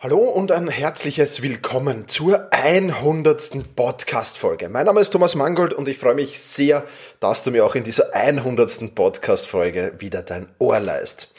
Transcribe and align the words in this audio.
Hallo 0.00 0.18
und 0.18 0.52
ein 0.52 0.68
herzliches 0.68 1.42
Willkommen 1.42 2.06
zur 2.06 2.52
100. 2.52 3.74
Podcast-Folge. 3.74 4.68
Mein 4.68 4.86
Name 4.86 5.00
ist 5.00 5.10
Thomas 5.10 5.34
Mangold 5.34 5.74
und 5.74 5.88
ich 5.88 5.98
freue 5.98 6.14
mich 6.14 6.40
sehr, 6.40 6.84
dass 7.18 7.42
du 7.42 7.50
mir 7.50 7.64
auch 7.64 7.74
in 7.74 7.82
dieser 7.82 8.14
100. 8.14 8.94
Podcast-Folge 8.94 9.94
wieder 9.98 10.22
dein 10.22 10.46
Ohr 10.60 10.78
leist. 10.78 11.34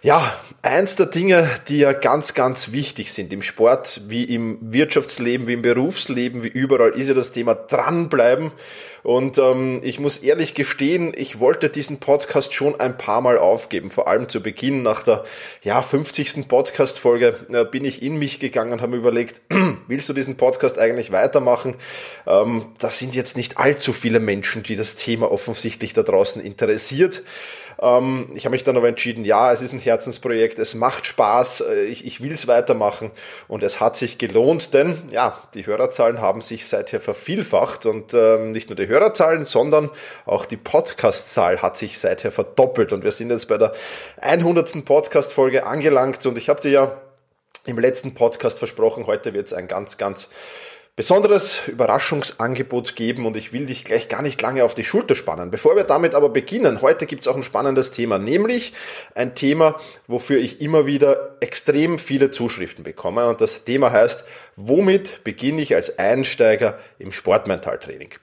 Ja, 0.00 0.32
eins 0.62 0.94
der 0.94 1.06
Dinge, 1.06 1.50
die 1.66 1.78
ja 1.78 1.92
ganz, 1.92 2.34
ganz 2.34 2.70
wichtig 2.70 3.12
sind 3.12 3.32
im 3.32 3.42
Sport, 3.42 4.00
wie 4.06 4.22
im 4.22 4.58
Wirtschaftsleben, 4.60 5.48
wie 5.48 5.54
im 5.54 5.62
Berufsleben, 5.62 6.44
wie 6.44 6.48
überall, 6.48 6.90
ist 6.90 7.08
ja 7.08 7.14
das 7.14 7.32
Thema 7.32 7.56
dranbleiben. 7.56 8.52
Und 9.02 9.38
ähm, 9.38 9.80
ich 9.82 9.98
muss 9.98 10.18
ehrlich 10.18 10.54
gestehen, 10.54 11.12
ich 11.16 11.40
wollte 11.40 11.68
diesen 11.68 11.98
Podcast 11.98 12.54
schon 12.54 12.78
ein 12.78 12.96
paar 12.96 13.20
Mal 13.20 13.38
aufgeben. 13.38 13.90
Vor 13.90 14.06
allem 14.06 14.28
zu 14.28 14.40
Beginn, 14.40 14.84
nach 14.84 15.02
der 15.02 15.24
ja, 15.62 15.82
50. 15.82 16.46
Podcast-Folge, 16.46 17.34
äh, 17.50 17.64
bin 17.64 17.84
ich 17.84 18.00
in 18.00 18.20
mich 18.20 18.38
gegangen 18.38 18.70
und 18.70 18.82
habe 18.82 18.96
überlegt, 18.96 19.40
willst 19.88 20.08
du 20.08 20.12
diesen 20.12 20.36
Podcast 20.36 20.78
eigentlich 20.78 21.10
weitermachen? 21.10 21.74
Ähm, 22.24 22.66
da 22.78 22.92
sind 22.92 23.16
jetzt 23.16 23.36
nicht 23.36 23.58
allzu 23.58 23.92
viele 23.92 24.20
Menschen, 24.20 24.62
die 24.62 24.76
das 24.76 24.94
Thema 24.94 25.32
offensichtlich 25.32 25.92
da 25.92 26.04
draußen 26.04 26.40
interessiert. 26.40 27.24
Ähm, 27.80 28.30
ich 28.34 28.44
habe 28.44 28.52
mich 28.52 28.64
dann 28.64 28.76
aber 28.76 28.88
entschieden, 28.88 29.24
ja, 29.24 29.52
es 29.52 29.60
ist 29.60 29.72
ein 29.72 29.78
Herzensprojekt, 29.78 30.58
es 30.58 30.74
macht 30.74 31.06
Spaß, 31.06 31.62
äh, 31.62 31.82
ich, 31.84 32.04
ich 32.04 32.22
will 32.22 32.32
es 32.32 32.48
weitermachen 32.48 33.10
und 33.46 33.62
es 33.62 33.80
hat 33.80 33.96
sich 33.96 34.18
gelohnt, 34.18 34.74
denn 34.74 35.02
ja, 35.10 35.38
die 35.54 35.66
Hörerzahlen 35.66 36.20
haben 36.20 36.40
sich 36.40 36.66
seither 36.66 37.00
vervielfacht 37.00 37.86
und 37.86 38.14
ähm, 38.14 38.52
nicht 38.52 38.68
nur 38.68 38.76
die 38.76 38.88
Hörerzahlen, 38.88 39.44
sondern 39.44 39.90
auch 40.26 40.44
die 40.44 40.56
Podcastzahl 40.56 41.62
hat 41.62 41.76
sich 41.76 41.98
seither 41.98 42.32
verdoppelt 42.32 42.92
und 42.92 43.04
wir 43.04 43.12
sind 43.12 43.30
jetzt 43.30 43.48
bei 43.48 43.58
der 43.58 43.72
100. 44.20 44.84
Podcast-Folge 44.84 45.66
angelangt 45.66 46.26
und 46.26 46.36
ich 46.38 46.48
habe 46.48 46.60
dir 46.60 46.70
ja 46.70 47.00
im 47.66 47.78
letzten 47.78 48.14
Podcast 48.14 48.58
versprochen, 48.58 49.06
heute 49.06 49.34
wird 49.34 49.46
es 49.46 49.52
ein 49.52 49.68
ganz, 49.68 49.98
ganz 49.98 50.28
besonderes 50.98 51.68
Überraschungsangebot 51.68 52.96
geben 52.96 53.24
und 53.24 53.36
ich 53.36 53.52
will 53.52 53.66
dich 53.66 53.84
gleich 53.84 54.08
gar 54.08 54.20
nicht 54.20 54.42
lange 54.42 54.64
auf 54.64 54.74
die 54.74 54.82
Schulter 54.82 55.14
spannen. 55.14 55.48
Bevor 55.48 55.76
wir 55.76 55.84
damit 55.84 56.12
aber 56.12 56.28
beginnen, 56.28 56.82
heute 56.82 57.06
gibt 57.06 57.22
es 57.22 57.28
auch 57.28 57.36
ein 57.36 57.44
spannendes 57.44 57.92
Thema, 57.92 58.18
nämlich 58.18 58.72
ein 59.14 59.36
Thema, 59.36 59.76
wofür 60.08 60.38
ich 60.38 60.60
immer 60.60 60.86
wieder 60.86 61.36
extrem 61.38 62.00
viele 62.00 62.32
Zuschriften 62.32 62.82
bekomme 62.82 63.28
und 63.28 63.40
das 63.40 63.62
Thema 63.62 63.92
heißt, 63.92 64.24
womit 64.56 65.22
beginne 65.22 65.62
ich 65.62 65.76
als 65.76 66.00
Einsteiger 66.00 66.76
im 66.98 67.12
Sportmentaltraining? 67.12 68.14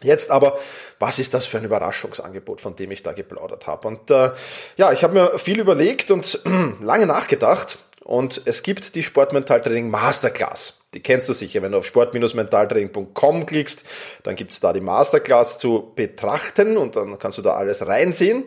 Jetzt 0.03 0.29
aber, 0.29 0.59
was 0.99 1.17
ist 1.17 1.33
das 1.33 1.47
für 1.47 1.57
ein 1.57 1.65
Überraschungsangebot, 1.65 2.61
von 2.61 2.75
dem 2.75 2.91
ich 2.91 3.01
da 3.01 3.13
geplaudert 3.13 3.65
habe? 3.65 3.87
Und 3.87 4.11
äh, 4.11 4.31
ja, 4.77 4.91
ich 4.91 5.03
habe 5.03 5.15
mir 5.15 5.39
viel 5.39 5.59
überlegt 5.59 6.11
und 6.11 6.39
lange 6.81 7.07
nachgedacht 7.07 7.79
und 8.03 8.41
es 8.45 8.61
gibt 8.61 8.95
die 8.95 9.03
Sportmentaltraining 9.03 9.89
Masterclass. 9.89 10.79
Die 10.97 11.03
kennst 11.03 11.29
du 11.29 11.33
sicher, 11.33 11.61
wenn 11.61 11.73
du 11.73 11.77
auf 11.77 11.85
sport-mentaltraining.com 11.85 13.45
klickst, 13.45 13.83
dann 14.23 14.35
gibt 14.35 14.51
es 14.51 14.61
da 14.61 14.73
die 14.73 14.81
Masterclass 14.81 15.59
zu 15.59 15.91
betrachten 15.95 16.75
und 16.75 16.95
dann 16.95 17.19
kannst 17.19 17.37
du 17.37 17.43
da 17.43 17.53
alles 17.53 17.85
reinsehen 17.85 18.45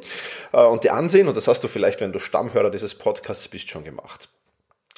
äh, 0.53 0.61
und 0.61 0.83
dir 0.83 0.94
ansehen 0.94 1.28
und 1.28 1.37
das 1.37 1.47
hast 1.47 1.62
du 1.62 1.69
vielleicht, 1.69 2.00
wenn 2.00 2.11
du 2.11 2.19
Stammhörer 2.19 2.72
dieses 2.72 2.97
Podcasts 2.97 3.47
bist, 3.47 3.71
schon 3.71 3.84
gemacht. 3.84 4.31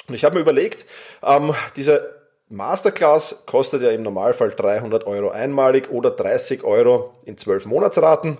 Und 0.08 0.14
ich 0.14 0.24
habe 0.24 0.36
mir 0.36 0.40
überlegt, 0.40 0.86
ähm, 1.22 1.54
diese 1.76 2.22
Masterclass 2.48 3.42
kostet 3.44 3.82
ja 3.82 3.90
im 3.90 4.02
Normalfall 4.02 4.52
300 4.52 5.06
Euro 5.06 5.28
einmalig 5.28 5.90
oder 5.90 6.10
30 6.10 6.64
Euro 6.64 7.12
in 7.26 7.36
12 7.36 7.66
Monatsraten. 7.66 8.38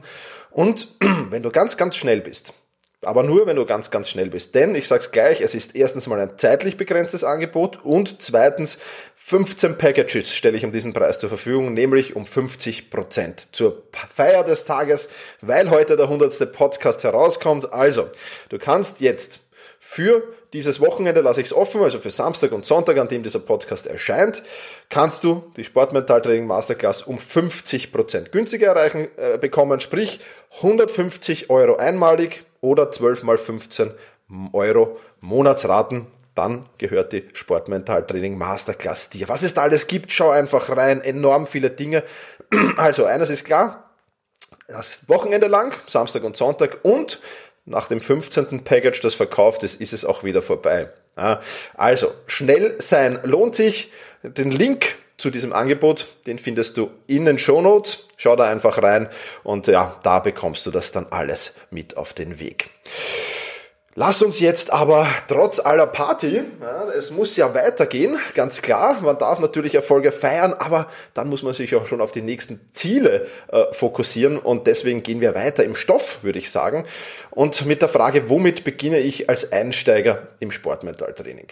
Und 0.50 0.88
wenn 1.28 1.42
du 1.42 1.50
ganz, 1.50 1.76
ganz 1.76 1.96
schnell 1.96 2.22
bist, 2.22 2.54
aber 3.04 3.24
nur, 3.24 3.46
wenn 3.46 3.56
du 3.56 3.66
ganz, 3.66 3.90
ganz 3.90 4.08
schnell 4.08 4.30
bist. 4.30 4.54
Denn, 4.54 4.74
ich 4.74 4.86
sag's 4.86 5.10
gleich, 5.10 5.40
es 5.40 5.54
ist 5.54 5.74
erstens 5.74 6.06
mal 6.06 6.20
ein 6.20 6.38
zeitlich 6.38 6.76
begrenztes 6.76 7.24
Angebot 7.24 7.80
und 7.84 8.22
zweitens 8.22 8.78
15 9.16 9.76
Packages 9.76 10.34
stelle 10.34 10.56
ich 10.56 10.64
um 10.64 10.72
diesen 10.72 10.92
Preis 10.92 11.18
zur 11.18 11.28
Verfügung, 11.28 11.74
nämlich 11.74 12.14
um 12.14 12.24
50 12.24 12.90
Prozent 12.90 13.48
zur 13.52 13.82
Feier 13.92 14.44
des 14.44 14.64
Tages, 14.64 15.08
weil 15.40 15.70
heute 15.70 15.96
der 15.96 16.06
100. 16.06 16.52
Podcast 16.52 17.02
herauskommt. 17.02 17.72
Also, 17.72 18.08
du 18.50 18.58
kannst 18.58 19.00
jetzt 19.00 19.40
für 19.84 20.22
dieses 20.52 20.80
Wochenende 20.80 21.22
lasse 21.22 21.40
ich 21.40 21.48
es 21.48 21.52
offen, 21.52 21.82
also 21.82 21.98
für 21.98 22.10
Samstag 22.10 22.52
und 22.52 22.64
Sonntag, 22.64 22.98
an 22.98 23.08
dem 23.08 23.24
dieser 23.24 23.40
Podcast 23.40 23.88
erscheint, 23.88 24.44
kannst 24.90 25.24
du 25.24 25.50
die 25.56 25.64
Sportmentaltraining 25.64 26.46
Masterclass 26.46 27.02
um 27.02 27.18
50% 27.18 28.30
günstiger 28.30 28.68
erreichen 28.68 29.08
äh, 29.16 29.38
bekommen, 29.38 29.80
sprich 29.80 30.20
150 30.58 31.50
Euro 31.50 31.76
einmalig 31.76 32.44
oder 32.62 32.90
12 32.90 33.24
mal 33.24 33.36
15 33.36 33.90
Euro 34.54 34.98
Monatsraten. 35.20 36.06
Dann 36.34 36.66
gehört 36.78 37.12
die 37.12 37.28
Sportmentaltraining 37.34 38.38
Masterclass 38.38 39.10
dir. 39.10 39.28
Was 39.28 39.42
es 39.42 39.52
da 39.52 39.62
alles 39.62 39.86
gibt, 39.86 40.10
schau 40.10 40.30
einfach 40.30 40.74
rein. 40.74 41.02
Enorm 41.02 41.46
viele 41.46 41.68
Dinge. 41.68 42.02
Also 42.76 43.04
eines 43.04 43.30
ist 43.30 43.44
klar, 43.44 43.90
das 44.68 45.08
Wochenende 45.08 45.46
lang, 45.46 45.74
Samstag 45.86 46.22
und 46.22 46.36
Sonntag 46.36 46.78
und 46.82 47.20
nach 47.64 47.88
dem 47.88 48.00
15. 48.00 48.64
Package, 48.64 49.00
das 49.00 49.14
verkauft 49.14 49.62
ist, 49.62 49.80
ist 49.80 49.92
es 49.92 50.04
auch 50.04 50.24
wieder 50.24 50.42
vorbei. 50.42 50.90
Also, 51.74 52.12
schnell 52.26 52.76
sein 52.78 53.20
lohnt 53.22 53.54
sich. 53.54 53.92
Den 54.22 54.50
Link 54.50 54.96
zu 55.22 55.30
diesem 55.30 55.52
Angebot, 55.52 56.08
den 56.26 56.38
findest 56.38 56.76
du 56.76 56.90
in 57.06 57.24
den 57.24 57.38
Show 57.38 57.60
Notes. 57.60 58.08
Schau 58.16 58.34
da 58.34 58.50
einfach 58.50 58.82
rein 58.82 59.08
und 59.44 59.68
ja, 59.68 59.96
da 60.02 60.18
bekommst 60.18 60.66
du 60.66 60.72
das 60.72 60.90
dann 60.90 61.06
alles 61.10 61.54
mit 61.70 61.96
auf 61.96 62.12
den 62.12 62.40
Weg. 62.40 62.70
Lass 63.94 64.22
uns 64.22 64.40
jetzt 64.40 64.72
aber 64.72 65.06
trotz 65.28 65.60
aller 65.60 65.86
Party, 65.86 66.42
ja, 66.60 66.88
es 66.96 67.10
muss 67.10 67.36
ja 67.36 67.54
weitergehen, 67.54 68.18
ganz 68.34 68.62
klar. 68.62 69.00
Man 69.02 69.18
darf 69.18 69.38
natürlich 69.38 69.74
Erfolge 69.74 70.10
feiern, 70.10 70.54
aber 70.54 70.88
dann 71.14 71.28
muss 71.28 71.42
man 71.42 71.52
sich 71.54 71.76
auch 71.76 71.86
schon 71.86 72.00
auf 72.00 72.10
die 72.10 72.22
nächsten 72.22 72.58
Ziele 72.72 73.26
äh, 73.48 73.64
fokussieren 73.72 74.38
und 74.38 74.66
deswegen 74.66 75.02
gehen 75.02 75.20
wir 75.20 75.34
weiter 75.34 75.62
im 75.62 75.76
Stoff, 75.76 76.24
würde 76.24 76.38
ich 76.38 76.50
sagen. 76.50 76.84
Und 77.30 77.66
mit 77.66 77.82
der 77.82 77.88
Frage, 77.88 78.28
womit 78.28 78.64
beginne 78.64 78.98
ich 78.98 79.28
als 79.28 79.52
Einsteiger 79.52 80.26
im 80.40 80.50
Sportmentaltraining? 80.50 81.48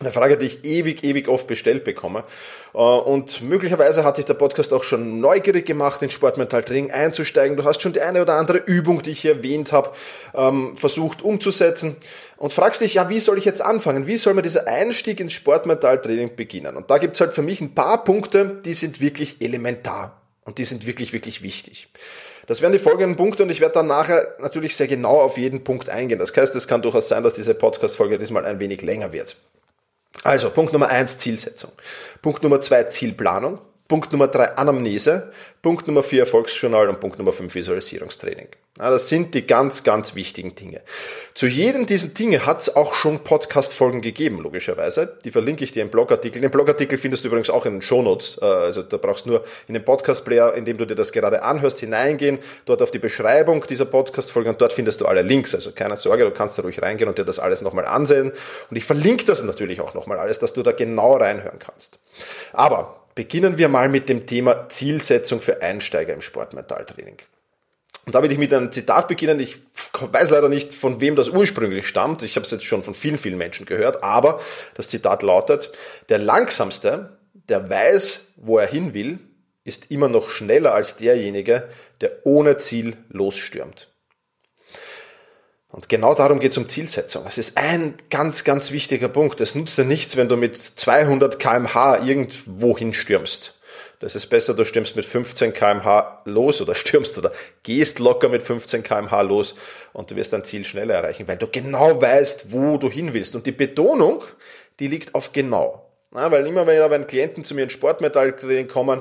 Eine 0.00 0.10
Frage, 0.10 0.36
die 0.36 0.46
ich 0.46 0.64
ewig, 0.64 1.04
ewig 1.04 1.28
oft 1.28 1.46
bestellt 1.46 1.84
bekomme. 1.84 2.24
Äh, 2.74 2.78
und 2.78 3.42
möglicherweise 3.42 4.04
hat 4.04 4.18
dich 4.18 4.24
der 4.24 4.34
Podcast 4.34 4.72
auch 4.72 4.82
schon 4.82 5.20
neugierig 5.20 5.64
gemacht, 5.64 6.02
in 6.02 6.10
Sportmentaltraining 6.10 6.90
einzusteigen. 6.90 7.56
Du 7.56 7.64
hast 7.64 7.82
schon 7.82 7.92
die 7.92 8.00
eine 8.00 8.20
oder 8.22 8.34
andere 8.34 8.58
Übung, 8.58 9.02
die 9.02 9.10
ich 9.10 9.20
hier 9.20 9.36
erwähnt 9.36 9.72
habe, 9.72 9.92
ähm, 10.34 10.76
versucht 10.76 11.22
umzusetzen 11.22 11.96
und 12.36 12.52
fragst 12.52 12.80
dich, 12.80 12.94
ja, 12.94 13.08
wie 13.08 13.20
soll 13.20 13.38
ich 13.38 13.44
jetzt 13.44 13.62
anfangen? 13.62 14.06
Wie 14.08 14.16
soll 14.16 14.34
man 14.34 14.42
dieser 14.42 14.66
Einstieg 14.66 15.20
ins 15.20 15.34
Sportmentaltraining 15.34 16.34
beginnen? 16.34 16.76
Und 16.76 16.90
da 16.90 16.98
gibt 16.98 17.14
es 17.14 17.20
halt 17.20 17.32
für 17.32 17.42
mich 17.42 17.60
ein 17.60 17.74
paar 17.74 18.02
Punkte, 18.02 18.60
die 18.64 18.74
sind 18.74 19.00
wirklich 19.00 19.40
elementar 19.40 20.20
und 20.44 20.58
die 20.58 20.64
sind 20.64 20.86
wirklich, 20.86 21.12
wirklich 21.12 21.42
wichtig. 21.42 21.88
Das 22.46 22.60
wären 22.60 22.72
die 22.72 22.80
folgenden 22.80 23.14
Punkte 23.14 23.44
und 23.44 23.50
ich 23.50 23.60
werde 23.60 23.74
dann 23.74 23.86
nachher 23.86 24.34
natürlich 24.40 24.74
sehr 24.74 24.88
genau 24.88 25.20
auf 25.20 25.38
jeden 25.38 25.62
Punkt 25.62 25.88
eingehen. 25.88 26.18
Das 26.18 26.36
heißt, 26.36 26.56
es 26.56 26.66
kann 26.66 26.82
durchaus 26.82 27.08
sein, 27.08 27.22
dass 27.22 27.34
diese 27.34 27.54
Podcast-Folge 27.54 28.18
diesmal 28.18 28.44
ein 28.44 28.58
wenig 28.58 28.82
länger 28.82 29.12
wird. 29.12 29.36
Also 30.24 30.50
Punkt 30.50 30.72
Nummer 30.72 30.88
eins 30.88 31.18
Zielsetzung. 31.18 31.72
Punkt 32.20 32.42
Nummer 32.42 32.60
zwei 32.60 32.84
Zielplanung. 32.84 33.60
Punkt 33.92 34.10
Nummer 34.10 34.26
drei 34.26 34.56
Anamnese, 34.56 35.30
Punkt 35.60 35.86
Nummer 35.86 36.02
vier 36.02 36.20
Erfolgsjournal 36.20 36.88
und 36.88 36.98
Punkt 36.98 37.18
Nummer 37.18 37.30
fünf 37.30 37.54
Visualisierungstraining. 37.54 38.48
Ja, 38.78 38.88
das 38.88 39.10
sind 39.10 39.34
die 39.34 39.46
ganz, 39.46 39.84
ganz 39.84 40.14
wichtigen 40.14 40.54
Dinge. 40.54 40.80
Zu 41.34 41.46
jedem 41.46 41.84
dieser 41.84 42.08
Dinge 42.08 42.46
hat 42.46 42.62
es 42.62 42.74
auch 42.74 42.94
schon 42.94 43.22
Podcast-Folgen 43.22 44.00
gegeben, 44.00 44.40
logischerweise. 44.40 45.18
Die 45.26 45.30
verlinke 45.30 45.62
ich 45.62 45.72
dir 45.72 45.82
im 45.82 45.90
Blogartikel. 45.90 46.40
Den 46.40 46.50
Blogartikel 46.50 46.96
findest 46.96 47.24
du 47.24 47.28
übrigens 47.28 47.50
auch 47.50 47.66
in 47.66 47.72
den 47.74 47.82
Shownotes. 47.82 48.38
Äh, 48.40 48.46
also 48.46 48.82
da 48.82 48.96
brauchst 48.96 49.26
du 49.26 49.30
nur 49.32 49.44
in 49.68 49.74
den 49.74 49.84
Podcast-Player, 49.84 50.54
in 50.54 50.64
dem 50.64 50.78
du 50.78 50.86
dir 50.86 50.94
das 50.94 51.12
gerade 51.12 51.42
anhörst, 51.42 51.80
hineingehen, 51.80 52.38
dort 52.64 52.80
auf 52.80 52.92
die 52.92 52.98
Beschreibung 52.98 53.62
dieser 53.68 53.84
Podcast-Folge 53.84 54.48
und 54.48 54.58
dort 54.58 54.72
findest 54.72 55.02
du 55.02 55.04
alle 55.04 55.20
Links. 55.20 55.54
Also 55.54 55.72
keine 55.72 55.98
Sorge, 55.98 56.24
du 56.24 56.30
kannst 56.30 56.56
da 56.56 56.62
ruhig 56.62 56.80
reingehen 56.80 57.10
und 57.10 57.18
dir 57.18 57.26
das 57.26 57.38
alles 57.38 57.60
nochmal 57.60 57.84
ansehen. 57.84 58.32
Und 58.70 58.76
ich 58.78 58.86
verlinke 58.86 59.26
das 59.26 59.42
natürlich 59.42 59.82
auch 59.82 59.92
nochmal 59.92 60.18
alles, 60.18 60.38
dass 60.38 60.54
du 60.54 60.62
da 60.62 60.72
genau 60.72 61.18
reinhören 61.18 61.58
kannst. 61.58 61.98
Aber 62.54 63.01
beginnen 63.14 63.58
wir 63.58 63.68
mal 63.68 63.88
mit 63.88 64.08
dem 64.08 64.26
Thema 64.26 64.68
Zielsetzung 64.68 65.40
für 65.40 65.62
Einsteiger 65.62 66.14
im 66.14 66.22
Sportmentaltraining. 66.22 67.18
Und 68.04 68.14
da 68.14 68.22
will 68.22 68.32
ich 68.32 68.38
mit 68.38 68.52
einem 68.52 68.72
Zitat 68.72 69.06
beginnen. 69.06 69.38
Ich 69.38 69.58
weiß 70.00 70.30
leider 70.30 70.48
nicht, 70.48 70.74
von 70.74 71.00
wem 71.00 71.14
das 71.14 71.28
ursprünglich 71.28 71.86
stammt. 71.86 72.22
Ich 72.22 72.34
habe 72.34 72.44
es 72.44 72.50
jetzt 72.50 72.64
schon 72.64 72.82
von 72.82 72.94
vielen, 72.94 73.18
vielen 73.18 73.38
Menschen 73.38 73.64
gehört. 73.64 74.02
Aber 74.02 74.40
das 74.74 74.88
Zitat 74.88 75.22
lautet, 75.22 75.70
der 76.08 76.18
Langsamste, 76.18 77.16
der 77.48 77.70
weiß, 77.70 78.32
wo 78.36 78.58
er 78.58 78.66
hin 78.66 78.92
will, 78.94 79.20
ist 79.64 79.92
immer 79.92 80.08
noch 80.08 80.30
schneller 80.30 80.74
als 80.74 80.96
derjenige, 80.96 81.68
der 82.00 82.26
ohne 82.26 82.56
Ziel 82.56 82.96
losstürmt. 83.10 83.91
Und 85.72 85.88
genau 85.88 86.14
darum 86.14 86.38
geht 86.38 86.52
es 86.52 86.58
um 86.58 86.68
Zielsetzung. 86.68 87.24
Es 87.26 87.38
ist 87.38 87.56
ein 87.56 87.94
ganz, 88.10 88.44
ganz 88.44 88.72
wichtiger 88.72 89.08
Punkt. 89.08 89.40
Es 89.40 89.54
nutzt 89.54 89.78
dir 89.78 89.84
nichts, 89.84 90.18
wenn 90.18 90.28
du 90.28 90.36
mit 90.36 90.54
200 90.54 91.38
kmh 91.38 92.04
irgendwo 92.04 92.76
hinstürmst. 92.76 93.58
Das 93.98 94.14
ist 94.14 94.26
besser, 94.26 94.52
du 94.52 94.64
stürmst 94.64 94.96
mit 94.96 95.06
15 95.06 95.54
kmh 95.54 96.20
los 96.26 96.60
oder 96.60 96.74
stürmst 96.74 97.16
oder 97.16 97.32
gehst 97.62 98.00
locker 98.00 98.28
mit 98.28 98.42
15 98.42 98.82
kmh 98.82 99.22
los 99.22 99.54
und 99.94 100.10
du 100.10 100.16
wirst 100.16 100.34
dein 100.34 100.44
Ziel 100.44 100.64
schneller 100.64 100.94
erreichen, 100.94 101.26
weil 101.26 101.38
du 101.38 101.46
genau 101.46 102.02
weißt, 102.02 102.52
wo 102.52 102.76
du 102.76 102.90
hin 102.90 103.14
willst. 103.14 103.34
Und 103.34 103.46
die 103.46 103.52
Betonung, 103.52 104.24
die 104.78 104.88
liegt 104.88 105.14
auf 105.14 105.32
genau. 105.32 105.88
Ja, 106.14 106.30
weil 106.30 106.46
immer 106.46 106.66
wenn, 106.66 106.90
wenn 106.90 107.06
Klienten 107.06 107.44
zu 107.44 107.54
mir 107.54 107.62
in 107.62 107.70
Sportmetalltraining 107.70 108.68
kommen, 108.68 109.00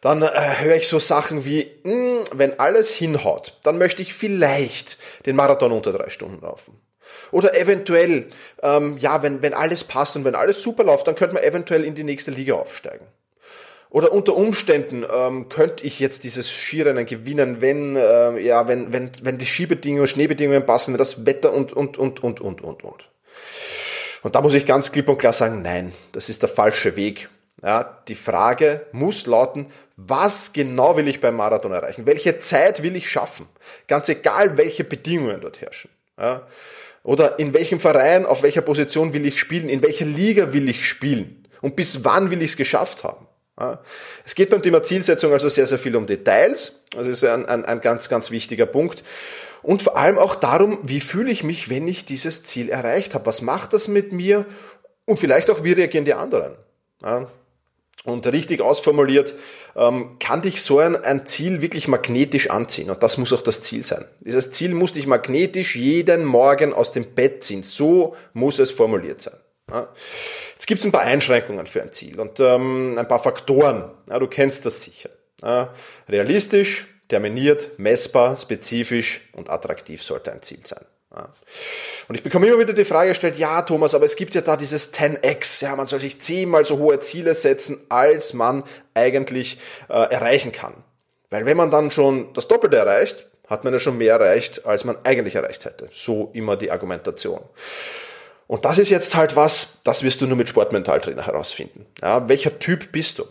dann 0.00 0.22
äh, 0.22 0.28
höre 0.58 0.76
ich 0.76 0.88
so 0.88 0.98
Sachen 0.98 1.44
wie, 1.44 1.70
mh, 1.84 1.92
hm, 1.92 2.18
wenn 2.32 2.58
alles 2.58 2.92
hinhaut, 2.92 3.58
dann 3.62 3.78
möchte 3.78 4.02
ich 4.02 4.14
vielleicht 4.14 4.98
den 5.26 5.36
Marathon 5.36 5.72
unter 5.72 5.92
drei 5.92 6.10
Stunden 6.10 6.40
laufen. 6.42 6.80
Oder 7.32 7.58
eventuell, 7.58 8.28
ähm, 8.62 8.98
ja, 8.98 9.22
wenn, 9.22 9.42
wenn 9.42 9.54
alles 9.54 9.84
passt 9.84 10.16
und 10.16 10.24
wenn 10.24 10.34
alles 10.34 10.62
super 10.62 10.84
läuft, 10.84 11.06
dann 11.06 11.14
könnte 11.14 11.34
man 11.34 11.42
eventuell 11.42 11.84
in 11.84 11.94
die 11.94 12.04
nächste 12.04 12.30
Liga 12.30 12.54
aufsteigen. 12.54 13.06
Oder 13.88 14.12
unter 14.12 14.36
Umständen 14.36 15.06
ähm, 15.10 15.48
könnte 15.48 15.86
ich 15.86 16.00
jetzt 16.00 16.24
dieses 16.24 16.50
Skirennen 16.50 17.06
gewinnen, 17.06 17.60
wenn, 17.60 17.96
äh, 17.96 18.38
ja, 18.40 18.68
wenn, 18.68 18.92
wenn, 18.92 19.10
wenn 19.22 19.38
die 19.38 19.46
Skibedingungen, 19.46 20.08
Schneebedingungen 20.08 20.66
passen, 20.66 20.92
wenn 20.92 20.98
das 20.98 21.24
Wetter 21.24 21.52
und, 21.52 21.72
und, 21.72 21.96
und, 21.96 22.22
und, 22.22 22.40
und, 22.40 22.60
und, 22.62 22.84
und. 22.84 23.08
Und 24.22 24.34
da 24.34 24.40
muss 24.40 24.54
ich 24.54 24.66
ganz 24.66 24.90
klipp 24.90 25.08
und 25.08 25.18
klar 25.18 25.32
sagen, 25.32 25.62
nein, 25.62 25.92
das 26.12 26.28
ist 26.28 26.42
der 26.42 26.48
falsche 26.48 26.96
Weg. 26.96 27.28
Ja, 27.62 28.02
die 28.06 28.14
Frage 28.14 28.86
muss 28.92 29.26
lauten, 29.26 29.66
was 29.96 30.52
genau 30.52 30.96
will 30.96 31.08
ich 31.08 31.20
beim 31.20 31.36
Marathon 31.36 31.72
erreichen? 31.72 32.06
Welche 32.06 32.38
Zeit 32.38 32.82
will 32.82 32.96
ich 32.96 33.10
schaffen? 33.10 33.46
Ganz 33.88 34.08
egal, 34.08 34.58
welche 34.58 34.84
Bedingungen 34.84 35.40
dort 35.40 35.60
herrschen. 35.60 35.90
Ja, 36.18 36.46
oder 37.02 37.38
in 37.38 37.54
welchem 37.54 37.80
Verein, 37.80 38.26
auf 38.26 38.42
welcher 38.42 38.62
Position 38.62 39.12
will 39.12 39.24
ich 39.24 39.38
spielen? 39.38 39.68
In 39.68 39.82
welcher 39.82 40.04
Liga 40.04 40.52
will 40.52 40.68
ich 40.68 40.86
spielen? 40.86 41.46
Und 41.60 41.76
bis 41.76 42.04
wann 42.04 42.30
will 42.30 42.42
ich 42.42 42.50
es 42.50 42.56
geschafft 42.56 43.04
haben? 43.04 43.26
Es 44.24 44.34
geht 44.34 44.50
beim 44.50 44.60
Thema 44.60 44.82
Zielsetzung 44.82 45.32
also 45.32 45.48
sehr, 45.48 45.66
sehr 45.66 45.78
viel 45.78 45.96
um 45.96 46.06
Details. 46.06 46.82
Das 46.90 47.06
ist 47.06 47.24
ein, 47.24 47.46
ein, 47.46 47.64
ein 47.64 47.80
ganz, 47.80 48.08
ganz 48.08 48.30
wichtiger 48.30 48.66
Punkt. 48.66 49.02
Und 49.62 49.82
vor 49.82 49.96
allem 49.96 50.18
auch 50.18 50.34
darum, 50.34 50.78
wie 50.82 51.00
fühle 51.00 51.30
ich 51.30 51.42
mich, 51.42 51.70
wenn 51.70 51.88
ich 51.88 52.04
dieses 52.04 52.42
Ziel 52.42 52.68
erreicht 52.68 53.14
habe? 53.14 53.24
Was 53.26 53.40
macht 53.40 53.72
das 53.72 53.88
mit 53.88 54.12
mir? 54.12 54.44
Und 55.06 55.18
vielleicht 55.18 55.48
auch, 55.48 55.64
wie 55.64 55.72
reagieren 55.72 56.04
die 56.04 56.14
anderen? 56.14 56.52
Und 58.06 58.26
richtig 58.28 58.60
ausformuliert, 58.60 59.34
ähm, 59.74 60.16
kann 60.20 60.40
dich 60.40 60.62
so 60.62 60.78
ein, 60.78 60.96
ein 60.96 61.26
Ziel 61.26 61.60
wirklich 61.60 61.88
magnetisch 61.88 62.48
anziehen. 62.48 62.88
Und 62.88 63.02
das 63.02 63.18
muss 63.18 63.32
auch 63.32 63.42
das 63.42 63.62
Ziel 63.62 63.82
sein. 63.82 64.04
Dieses 64.20 64.52
Ziel 64.52 64.74
muss 64.74 64.92
dich 64.92 65.06
magnetisch 65.06 65.76
jeden 65.76 66.24
Morgen 66.24 66.72
aus 66.72 66.92
dem 66.92 67.04
Bett 67.14 67.42
ziehen. 67.42 67.64
So 67.64 68.14
muss 68.32 68.60
es 68.60 68.70
formuliert 68.70 69.20
sein. 69.20 69.34
Jetzt 70.54 70.66
gibt 70.66 70.80
es 70.80 70.86
ein 70.86 70.92
paar 70.92 71.02
Einschränkungen 71.02 71.66
für 71.66 71.82
ein 71.82 71.90
Ziel 71.90 72.20
und 72.20 72.38
ähm, 72.38 72.96
ein 72.96 73.08
paar 73.08 73.18
Faktoren. 73.18 73.90
Ja, 74.08 74.18
du 74.20 74.28
kennst 74.28 74.64
das 74.64 74.82
sicher. 74.82 75.10
Ja, 75.42 75.74
realistisch, 76.08 76.86
terminiert, 77.08 77.78
messbar, 77.78 78.36
spezifisch 78.36 79.28
und 79.32 79.50
attraktiv 79.50 80.02
sollte 80.02 80.32
ein 80.32 80.42
Ziel 80.42 80.64
sein. 80.64 80.84
Und 82.08 82.14
ich 82.14 82.22
bekomme 82.22 82.46
immer 82.46 82.58
wieder 82.58 82.72
die 82.72 82.84
Frage 82.84 83.10
gestellt, 83.10 83.38
ja 83.38 83.62
Thomas, 83.62 83.94
aber 83.94 84.04
es 84.04 84.16
gibt 84.16 84.34
ja 84.34 84.40
da 84.40 84.56
dieses 84.56 84.92
10x, 84.92 85.62
ja, 85.62 85.74
man 85.76 85.86
soll 85.86 86.00
sich 86.00 86.20
zehnmal 86.20 86.64
so 86.64 86.78
hohe 86.78 87.00
Ziele 87.00 87.34
setzen, 87.34 87.80
als 87.88 88.34
man 88.34 88.62
eigentlich 88.94 89.58
äh, 89.88 89.94
erreichen 89.94 90.52
kann. 90.52 90.74
Weil 91.30 91.46
wenn 91.46 91.56
man 91.56 91.70
dann 91.70 91.90
schon 91.90 92.32
das 92.34 92.48
Doppelte 92.48 92.76
erreicht, 92.76 93.26
hat 93.48 93.64
man 93.64 93.72
ja 93.72 93.78
schon 93.78 93.98
mehr 93.98 94.14
erreicht, 94.14 94.66
als 94.66 94.84
man 94.84 94.96
eigentlich 95.04 95.34
erreicht 95.34 95.64
hätte. 95.64 95.88
So 95.92 96.30
immer 96.32 96.56
die 96.56 96.70
Argumentation. 96.70 97.40
Und 98.48 98.64
das 98.64 98.78
ist 98.78 98.90
jetzt 98.90 99.16
halt 99.16 99.34
was, 99.34 99.78
das 99.82 100.04
wirst 100.04 100.20
du 100.20 100.26
nur 100.26 100.36
mit 100.36 100.48
Sportmentaltrainer 100.48 101.26
herausfinden. 101.26 101.84
Ja, 102.00 102.28
welcher 102.28 102.60
Typ 102.60 102.92
bist 102.92 103.18
du? 103.18 103.24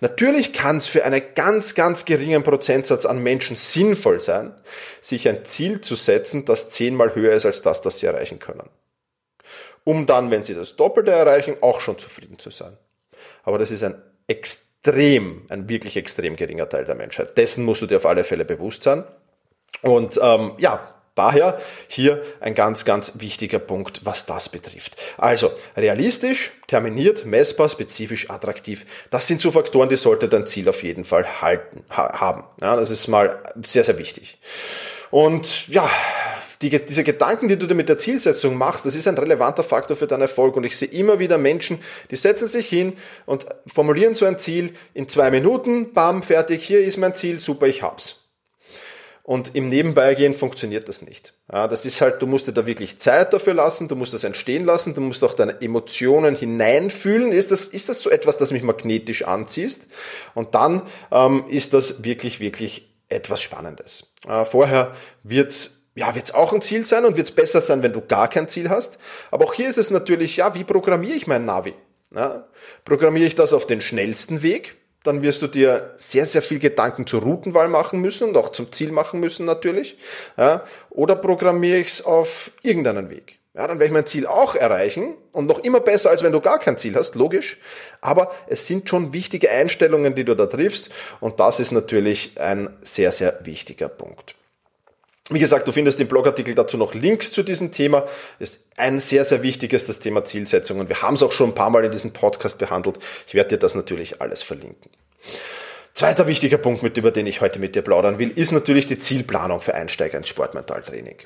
Natürlich 0.00 0.54
kann 0.54 0.78
es 0.78 0.86
für 0.86 1.04
einen 1.04 1.20
ganz, 1.34 1.74
ganz 1.74 2.06
geringen 2.06 2.42
Prozentsatz 2.42 3.04
an 3.04 3.22
Menschen 3.22 3.54
sinnvoll 3.54 4.18
sein, 4.18 4.54
sich 5.02 5.28
ein 5.28 5.44
Ziel 5.44 5.82
zu 5.82 5.94
setzen, 5.94 6.46
das 6.46 6.70
zehnmal 6.70 7.14
höher 7.14 7.34
ist 7.34 7.44
als 7.44 7.60
das, 7.60 7.82
das 7.82 7.98
sie 7.98 8.06
erreichen 8.06 8.38
können. 8.38 8.70
Um 9.84 10.06
dann, 10.06 10.30
wenn 10.30 10.42
sie 10.42 10.54
das 10.54 10.76
Doppelte 10.76 11.10
erreichen, 11.10 11.56
auch 11.60 11.80
schon 11.80 11.98
zufrieden 11.98 12.38
zu 12.38 12.50
sein. 12.50 12.78
Aber 13.42 13.58
das 13.58 13.70
ist 13.70 13.82
ein 13.82 14.00
extrem, 14.26 15.44
ein 15.50 15.68
wirklich 15.68 15.96
extrem 15.98 16.36
geringer 16.36 16.68
Teil 16.68 16.86
der 16.86 16.94
Menschheit. 16.94 17.36
Dessen 17.36 17.64
musst 17.64 17.82
du 17.82 17.86
dir 17.86 17.96
auf 17.96 18.06
alle 18.06 18.24
Fälle 18.24 18.46
bewusst 18.46 18.84
sein. 18.84 19.04
Und 19.82 20.18
ähm, 20.22 20.52
ja, 20.58 20.88
Daher 21.14 21.60
hier 21.88 22.22
ein 22.40 22.54
ganz, 22.54 22.86
ganz 22.86 23.12
wichtiger 23.16 23.58
Punkt, 23.58 24.00
was 24.04 24.24
das 24.24 24.48
betrifft. 24.48 24.96
Also 25.18 25.50
realistisch, 25.76 26.52
terminiert, 26.68 27.26
messbar, 27.26 27.68
spezifisch, 27.68 28.30
attraktiv. 28.30 28.86
Das 29.10 29.26
sind 29.26 29.40
so 29.40 29.50
Faktoren, 29.50 29.90
die 29.90 29.96
sollte 29.96 30.26
dein 30.26 30.46
Ziel 30.46 30.68
auf 30.70 30.82
jeden 30.82 31.04
Fall 31.04 31.42
halten, 31.42 31.84
ha 31.90 32.18
haben. 32.18 32.44
Ja, 32.62 32.76
das 32.76 32.90
ist 32.90 33.08
mal 33.08 33.42
sehr, 33.66 33.84
sehr 33.84 33.98
wichtig. 33.98 34.38
Und 35.10 35.68
ja, 35.68 35.90
die, 36.62 36.70
diese 36.70 37.04
Gedanken, 37.04 37.48
die 37.48 37.58
du 37.58 37.66
dir 37.66 37.74
mit 37.74 37.90
der 37.90 37.98
Zielsetzung 37.98 38.56
machst, 38.56 38.86
das 38.86 38.94
ist 38.94 39.06
ein 39.06 39.18
relevanter 39.18 39.64
Faktor 39.64 39.96
für 39.96 40.06
deinen 40.06 40.22
Erfolg. 40.22 40.56
Und 40.56 40.64
ich 40.64 40.78
sehe 40.78 40.88
immer 40.88 41.18
wieder 41.18 41.36
Menschen, 41.36 41.78
die 42.10 42.16
setzen 42.16 42.46
sich 42.46 42.68
hin 42.68 42.94
und 43.26 43.44
formulieren 43.66 44.14
so 44.14 44.24
ein 44.24 44.38
Ziel 44.38 44.72
in 44.94 45.08
zwei 45.08 45.30
Minuten, 45.30 45.92
bam, 45.92 46.22
fertig, 46.22 46.64
hier 46.64 46.80
ist 46.80 46.96
mein 46.96 47.14
Ziel, 47.14 47.38
super, 47.38 47.66
ich 47.66 47.82
hab's. 47.82 48.21
Und 49.24 49.54
im 49.54 49.68
Nebenbeigehen 49.68 50.34
funktioniert 50.34 50.88
das 50.88 51.00
nicht. 51.00 51.32
Das 51.46 51.84
ist 51.86 52.00
halt, 52.00 52.20
du 52.20 52.26
musst 52.26 52.48
dir 52.48 52.52
da 52.52 52.66
wirklich 52.66 52.98
Zeit 52.98 53.32
dafür 53.32 53.54
lassen, 53.54 53.86
du 53.86 53.94
musst 53.94 54.14
das 54.14 54.24
entstehen 54.24 54.64
lassen, 54.64 54.94
du 54.94 55.00
musst 55.00 55.22
auch 55.22 55.34
deine 55.34 55.60
Emotionen 55.60 56.34
hineinfühlen. 56.34 57.30
Ist 57.30 57.52
das, 57.52 57.68
ist 57.68 57.88
das 57.88 58.02
so 58.02 58.10
etwas, 58.10 58.36
das 58.36 58.50
mich 58.50 58.64
magnetisch 58.64 59.22
anziehst? 59.22 59.86
Und 60.34 60.56
dann 60.56 60.82
ähm, 61.12 61.44
ist 61.48 61.72
das 61.72 62.02
wirklich, 62.02 62.40
wirklich 62.40 62.92
etwas 63.08 63.40
Spannendes. 63.40 64.12
Äh, 64.26 64.44
vorher 64.44 64.96
wird's 65.22 65.78
ja, 65.94 66.14
wird's 66.14 66.32
auch 66.32 66.54
ein 66.54 66.62
Ziel 66.62 66.86
sein 66.86 67.04
und 67.04 67.18
wird's 67.18 67.32
besser 67.32 67.60
sein, 67.60 67.82
wenn 67.82 67.92
du 67.92 68.00
gar 68.00 68.28
kein 68.28 68.48
Ziel 68.48 68.70
hast. 68.70 68.98
Aber 69.30 69.44
auch 69.44 69.54
hier 69.54 69.68
ist 69.68 69.76
es 69.76 69.90
natürlich, 69.90 70.38
ja, 70.38 70.54
wie 70.54 70.64
programmiere 70.64 71.14
ich 71.14 71.26
mein 71.26 71.44
Navi? 71.44 71.74
Ja, 72.14 72.48
programmiere 72.84 73.26
ich 73.26 73.34
das 73.34 73.52
auf 73.52 73.66
den 73.66 73.80
schnellsten 73.80 74.42
Weg? 74.42 74.76
Dann 75.04 75.22
wirst 75.22 75.42
du 75.42 75.46
dir 75.46 75.94
sehr, 75.96 76.26
sehr 76.26 76.42
viel 76.42 76.58
Gedanken 76.58 77.06
zur 77.06 77.22
Routenwahl 77.22 77.68
machen 77.68 78.00
müssen 78.00 78.28
und 78.28 78.36
auch 78.36 78.52
zum 78.52 78.72
Ziel 78.72 78.92
machen 78.92 79.20
müssen 79.20 79.46
natürlich. 79.46 79.96
Ja, 80.36 80.64
oder 80.90 81.16
programmiere 81.16 81.78
ich 81.78 81.88
es 81.88 82.04
auf 82.04 82.52
irgendeinen 82.62 83.10
Weg. 83.10 83.38
Ja, 83.54 83.66
dann 83.66 83.78
werde 83.78 83.86
ich 83.86 83.92
mein 83.92 84.06
Ziel 84.06 84.26
auch 84.26 84.54
erreichen 84.54 85.14
und 85.32 85.46
noch 85.46 85.58
immer 85.58 85.80
besser, 85.80 86.08
als 86.08 86.22
wenn 86.22 86.32
du 86.32 86.40
gar 86.40 86.58
kein 86.58 86.78
Ziel 86.78 86.94
hast, 86.94 87.16
logisch. 87.16 87.58
Aber 88.00 88.32
es 88.46 88.66
sind 88.66 88.88
schon 88.88 89.12
wichtige 89.12 89.50
Einstellungen, 89.50 90.14
die 90.14 90.24
du 90.24 90.34
da 90.34 90.46
triffst 90.46 90.90
und 91.20 91.38
das 91.38 91.60
ist 91.60 91.70
natürlich 91.70 92.40
ein 92.40 92.74
sehr, 92.80 93.12
sehr 93.12 93.40
wichtiger 93.44 93.88
Punkt. 93.88 94.36
Wie 95.32 95.38
gesagt, 95.38 95.66
du 95.68 95.72
findest 95.72 96.00
im 96.00 96.08
Blogartikel 96.08 96.54
dazu 96.54 96.76
noch 96.76 96.94
Links 96.94 97.32
zu 97.32 97.42
diesem 97.42 97.72
Thema. 97.72 98.02
Das 98.38 98.50
ist 98.50 98.64
ein 98.76 99.00
sehr, 99.00 99.24
sehr 99.24 99.42
wichtiges, 99.42 99.86
das 99.86 100.00
Thema 100.00 100.24
Zielsetzung. 100.24 100.80
Und 100.80 100.88
wir 100.88 101.02
haben 101.02 101.14
es 101.14 101.22
auch 101.22 101.32
schon 101.32 101.50
ein 101.50 101.54
paar 101.54 101.70
Mal 101.70 101.84
in 101.84 101.92
diesem 101.92 102.12
Podcast 102.12 102.58
behandelt. 102.58 102.98
Ich 103.26 103.34
werde 103.34 103.50
dir 103.50 103.58
das 103.58 103.74
natürlich 103.74 104.20
alles 104.20 104.42
verlinken. 104.42 104.90
Zweiter 105.94 106.26
wichtiger 106.26 106.56
Punkt, 106.56 106.82
mit 106.82 106.96
über 106.96 107.10
den 107.10 107.26
ich 107.26 107.42
heute 107.42 107.58
mit 107.58 107.74
dir 107.74 107.82
plaudern 107.82 108.18
will, 108.18 108.30
ist 108.30 108.50
natürlich 108.50 108.86
die 108.86 108.98
Zielplanung 108.98 109.60
für 109.60 109.74
Einsteiger 109.74 110.16
ins 110.16 110.28
Sportmentaltraining. 110.28 111.16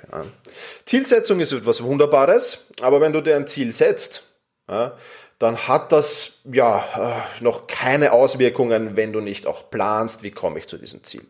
Zielsetzung 0.84 1.38
ist 1.38 1.52
etwas 1.52 1.84
Wunderbares, 1.84 2.64
aber 2.80 3.00
wenn 3.00 3.12
du 3.12 3.20
dir 3.20 3.36
ein 3.36 3.46
Ziel 3.46 3.72
setzt, 3.72 4.25
dann 5.38 5.68
hat 5.68 5.92
das 5.92 6.38
ja 6.50 6.78
äh, 6.78 7.42
noch 7.44 7.66
keine 7.66 8.12
Auswirkungen, 8.12 8.96
wenn 8.96 9.12
du 9.12 9.20
nicht 9.20 9.46
auch 9.46 9.70
planst, 9.70 10.22
wie 10.22 10.30
komme 10.30 10.58
ich 10.58 10.66
zu 10.66 10.78
diesem 10.78 11.04
Ziel. 11.04 11.22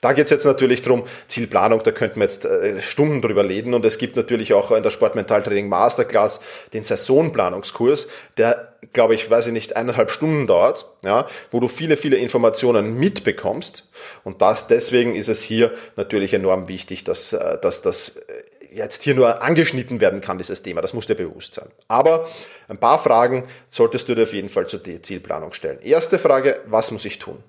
Da 0.00 0.12
geht 0.12 0.26
es 0.26 0.30
jetzt 0.30 0.44
natürlich 0.44 0.82
drum 0.82 1.02
Zielplanung, 1.26 1.82
da 1.82 1.90
könnten 1.90 2.20
wir 2.20 2.24
jetzt 2.24 2.44
äh, 2.44 2.80
Stunden 2.80 3.20
drüber 3.20 3.48
reden 3.48 3.74
und 3.74 3.84
es 3.84 3.98
gibt 3.98 4.14
natürlich 4.14 4.52
auch 4.52 4.70
in 4.70 4.84
der 4.84 4.90
Sportmentaltraining 4.90 5.68
Masterclass 5.68 6.40
den 6.72 6.84
Saisonplanungskurs, 6.84 8.06
der, 8.36 8.74
glaube 8.92 9.16
ich, 9.16 9.28
weiß 9.28 9.48
ich 9.48 9.52
nicht, 9.52 9.74
eineinhalb 9.74 10.12
Stunden 10.12 10.46
dauert, 10.46 10.86
ja, 11.04 11.26
wo 11.50 11.58
du 11.58 11.66
viele, 11.66 11.96
viele 11.96 12.18
Informationen 12.18 12.96
mitbekommst 12.98 13.88
und 14.22 14.42
das, 14.42 14.68
deswegen 14.68 15.16
ist 15.16 15.28
es 15.28 15.42
hier 15.42 15.72
natürlich 15.96 16.34
enorm 16.34 16.68
wichtig, 16.68 17.02
dass, 17.02 17.32
äh, 17.32 17.58
dass 17.60 17.82
das 17.82 18.20
jetzt 18.70 19.02
hier 19.02 19.16
nur 19.16 19.42
angeschnitten 19.42 20.00
werden 20.00 20.20
kann, 20.20 20.38
dieses 20.38 20.62
Thema. 20.62 20.80
Das 20.80 20.94
muss 20.94 21.06
dir 21.06 21.16
bewusst 21.16 21.54
sein. 21.54 21.68
Aber 21.88 22.28
ein 22.68 22.78
paar 22.78 22.98
Fragen 22.98 23.44
solltest 23.68 24.08
du 24.08 24.14
dir 24.14 24.22
auf 24.22 24.32
jeden 24.32 24.48
Fall 24.48 24.66
zur 24.66 24.80
Zielplanung 25.02 25.52
stellen. 25.52 25.80
Erste 25.82 26.18
Frage, 26.18 26.60
was 26.66 26.90
muss 26.90 27.04
ich 27.04 27.18
tun? 27.18 27.42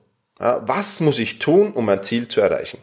Was 0.65 1.00
muss 1.00 1.19
ich 1.19 1.39
tun, 1.39 1.71
um 1.73 1.85
mein 1.85 2.03
Ziel 2.03 2.27
zu 2.27 2.41
erreichen? 2.41 2.79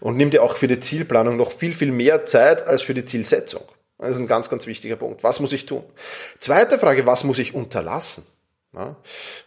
Und 0.00 0.16
nimm 0.16 0.30
dir 0.30 0.42
auch 0.42 0.56
für 0.56 0.66
die 0.66 0.80
Zielplanung 0.80 1.36
noch 1.36 1.52
viel, 1.52 1.74
viel 1.74 1.92
mehr 1.92 2.24
Zeit 2.24 2.66
als 2.66 2.82
für 2.82 2.94
die 2.94 3.04
Zielsetzung. 3.04 3.62
Das 3.98 4.10
ist 4.10 4.18
ein 4.18 4.26
ganz, 4.26 4.48
ganz 4.48 4.66
wichtiger 4.66 4.96
Punkt. 4.96 5.22
Was 5.22 5.40
muss 5.40 5.52
ich 5.52 5.66
tun? 5.66 5.84
Zweite 6.38 6.78
Frage, 6.78 7.06
was 7.06 7.24
muss 7.24 7.38
ich 7.38 7.54
unterlassen? 7.54 8.26
Ja, 8.72 8.96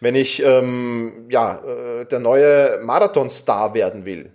wenn 0.02 0.16
ich 0.16 0.44
ähm, 0.44 1.28
ja, 1.30 1.64
äh, 1.64 2.06
der 2.06 2.20
neue 2.20 2.80
Marathonstar 2.84 3.74
werden 3.74 4.06
will, 4.06 4.34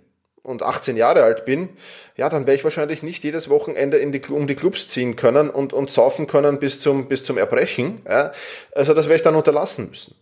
und 0.49 0.63
18 0.63 0.97
Jahre 0.97 1.23
alt 1.23 1.45
bin, 1.45 1.69
ja, 2.17 2.27
dann 2.27 2.47
werde 2.47 2.55
ich 2.55 2.63
wahrscheinlich 2.63 3.03
nicht 3.03 3.23
jedes 3.23 3.49
Wochenende 3.49 3.97
in 3.97 4.11
die, 4.11 4.21
um 4.29 4.47
die 4.47 4.55
Clubs 4.55 4.87
ziehen 4.87 5.15
können 5.15 5.49
und, 5.49 5.73
und 5.73 5.89
saufen 5.89 6.25
können 6.25 6.59
bis 6.59 6.79
zum, 6.79 7.07
bis 7.07 7.23
zum 7.23 7.37
Erbrechen. 7.37 8.01
Ja. 8.07 8.31
Also 8.73 8.93
das 8.93 9.05
werde 9.05 9.17
ich 9.17 9.21
dann 9.21 9.35
unterlassen 9.35 9.89
müssen. 9.89 10.15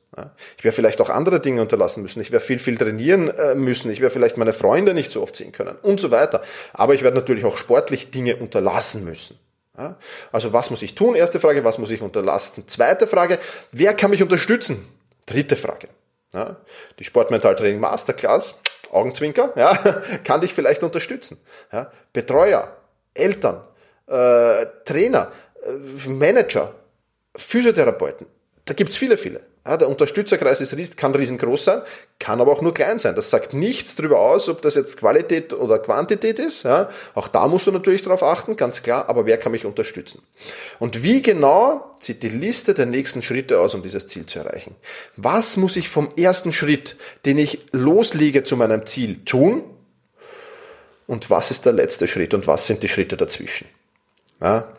Ich 0.57 0.63
werde 0.63 0.75
vielleicht 0.75 0.99
auch 1.01 1.09
andere 1.09 1.39
Dinge 1.39 1.61
unterlassen 1.61 2.01
müssen. 2.01 2.21
Ich 2.21 2.31
werde 2.31 2.43
viel, 2.43 2.59
viel 2.59 2.77
trainieren 2.77 3.29
äh, 3.29 3.55
müssen. 3.55 3.91
Ich 3.91 4.01
werde 4.01 4.13
vielleicht 4.13 4.37
meine 4.37 4.53
Freunde 4.53 4.93
nicht 4.93 5.11
so 5.11 5.21
oft 5.21 5.35
sehen 5.35 5.51
können 5.51 5.77
und 5.81 5.99
so 5.99 6.11
weiter. 6.11 6.41
Aber 6.73 6.93
ich 6.93 7.03
werde 7.03 7.17
natürlich 7.17 7.45
auch 7.45 7.57
sportlich 7.57 8.11
Dinge 8.11 8.35
unterlassen 8.37 9.03
müssen. 9.03 9.39
Also 10.31 10.53
was 10.53 10.71
muss 10.71 10.81
ich 10.81 10.95
tun? 10.95 11.15
Erste 11.15 11.39
Frage, 11.39 11.63
was 11.63 11.77
muss 11.77 11.91
ich 11.91 12.01
unterlassen? 12.01 12.67
Zweite 12.67 13.05
Frage, 13.05 13.37
wer 13.71 13.93
kann 13.93 14.09
mich 14.09 14.23
unterstützen? 14.23 14.87
Dritte 15.27 15.55
Frage. 15.55 15.89
Ja, 16.33 16.57
die 16.99 17.03
Sportmentaltraining 17.03 17.79
Masterclass, 17.79 18.57
Augenzwinker, 18.91 19.53
ja, 19.55 19.75
kann 20.23 20.41
dich 20.41 20.53
vielleicht 20.53 20.83
unterstützen. 20.83 21.39
Ja, 21.71 21.91
Betreuer, 22.11 22.75
Eltern, 23.13 23.63
äh, 24.07 24.65
Trainer, 24.83 25.31
äh, 25.63 26.09
Manager, 26.09 26.73
Physiotherapeuten, 27.35 28.25
da 28.67 28.73
gibt's 28.73 28.97
viele, 28.97 29.17
viele. 29.17 29.41
Ja, 29.65 29.75
der 29.77 29.89
Unterstützerkreis 29.89 30.61
ist, 30.61 30.97
kann 30.97 31.13
riesengroß 31.15 31.65
sein, 31.65 31.81
kann 32.19 32.39
aber 32.39 32.51
auch 32.51 32.61
nur 32.61 32.73
klein 32.73 32.99
sein. 32.99 33.15
Das 33.15 33.29
sagt 33.29 33.53
nichts 33.53 33.95
darüber 33.95 34.19
aus, 34.19 34.47
ob 34.47 34.61
das 34.61 34.75
jetzt 34.75 34.97
Qualität 34.97 35.53
oder 35.53 35.79
Quantität 35.79 36.39
ist. 36.39 36.63
Ja, 36.63 36.89
auch 37.15 37.27
da 37.27 37.47
musst 37.47 37.67
du 37.67 37.71
natürlich 37.71 38.01
darauf 38.01 38.23
achten, 38.23 38.55
ganz 38.55 38.83
klar, 38.83 39.09
aber 39.09 39.25
wer 39.25 39.37
kann 39.37 39.51
mich 39.51 39.65
unterstützen? 39.65 40.21
Und 40.79 41.03
wie 41.03 41.21
genau 41.21 41.91
sieht 41.99 42.23
die 42.23 42.29
Liste 42.29 42.73
der 42.73 42.85
nächsten 42.85 43.21
Schritte 43.21 43.59
aus, 43.59 43.73
um 43.73 43.83
dieses 43.83 44.07
Ziel 44.07 44.25
zu 44.25 44.39
erreichen? 44.39 44.75
Was 45.15 45.57
muss 45.57 45.75
ich 45.75 45.89
vom 45.89 46.09
ersten 46.17 46.53
Schritt, 46.53 46.95
den 47.25 47.37
ich 47.37 47.59
loslege 47.71 48.43
zu 48.43 48.55
meinem 48.57 48.85
Ziel, 48.85 49.23
tun? 49.25 49.63
Und 51.07 51.29
was 51.29 51.51
ist 51.51 51.65
der 51.65 51.73
letzte 51.73 52.07
Schritt 52.07 52.33
und 52.33 52.47
was 52.47 52.67
sind 52.67 52.83
die 52.83 52.89
Schritte 52.89 53.17
dazwischen? 53.17 53.67
Ja, 54.41 54.76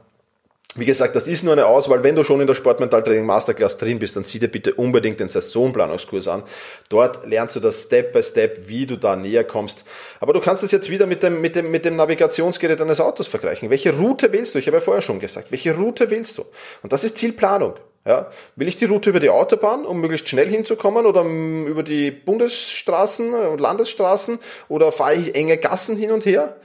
wie 0.74 0.84
gesagt, 0.84 1.16
das 1.16 1.26
ist 1.26 1.44
nur 1.44 1.54
eine 1.54 1.66
Auswahl. 1.66 2.04
Wenn 2.04 2.14
du 2.14 2.24
schon 2.24 2.40
in 2.40 2.46
der 2.46 2.54
Sportmentaltraining 2.54 3.24
Masterclass 3.24 3.78
drin 3.78 3.98
bist, 3.98 4.16
dann 4.16 4.24
sieh 4.24 4.38
dir 4.38 4.48
bitte 4.48 4.74
unbedingt 4.74 5.18
den 5.18 5.28
Saisonplanungskurs 5.28 6.28
an. 6.28 6.42
Dort 6.90 7.26
lernst 7.26 7.56
du 7.56 7.60
das 7.60 7.84
Step 7.84 8.12
by 8.12 8.22
Step, 8.22 8.68
wie 8.68 8.86
du 8.86 8.96
da 8.96 9.16
näher 9.16 9.44
kommst. 9.44 9.84
Aber 10.20 10.34
du 10.34 10.40
kannst 10.40 10.62
es 10.62 10.70
jetzt 10.70 10.90
wieder 10.90 11.06
mit 11.06 11.22
dem, 11.22 11.40
mit 11.40 11.56
dem, 11.56 11.70
mit 11.70 11.84
dem 11.84 11.96
Navigationsgerät 11.96 12.78
deines 12.78 13.00
Autos 13.00 13.28
vergleichen. 13.28 13.70
Welche 13.70 13.96
Route 13.96 14.30
wählst 14.30 14.54
du? 14.54 14.58
Ich 14.58 14.66
habe 14.66 14.76
ja 14.76 14.80
vorher 14.82 15.02
schon 15.02 15.20
gesagt. 15.20 15.50
Welche 15.50 15.74
Route 15.74 16.10
wählst 16.10 16.36
du? 16.36 16.44
Und 16.82 16.92
das 16.92 17.02
ist 17.02 17.16
Zielplanung. 17.16 17.74
Ja, 18.06 18.30
will 18.56 18.68
ich 18.68 18.76
die 18.76 18.86
Route 18.86 19.10
über 19.10 19.20
die 19.20 19.28
Autobahn, 19.28 19.84
um 19.84 20.00
möglichst 20.00 20.28
schnell 20.28 20.48
hinzukommen 20.48 21.04
oder 21.04 21.24
über 21.24 21.82
die 21.82 22.10
Bundesstraßen 22.10 23.34
und 23.34 23.60
Landesstraßen 23.60 24.38
oder 24.68 24.92
fahre 24.92 25.16
ich 25.16 25.34
enge 25.34 25.58
Gassen 25.58 25.96
hin 25.96 26.12
und 26.12 26.24
her? 26.24 26.56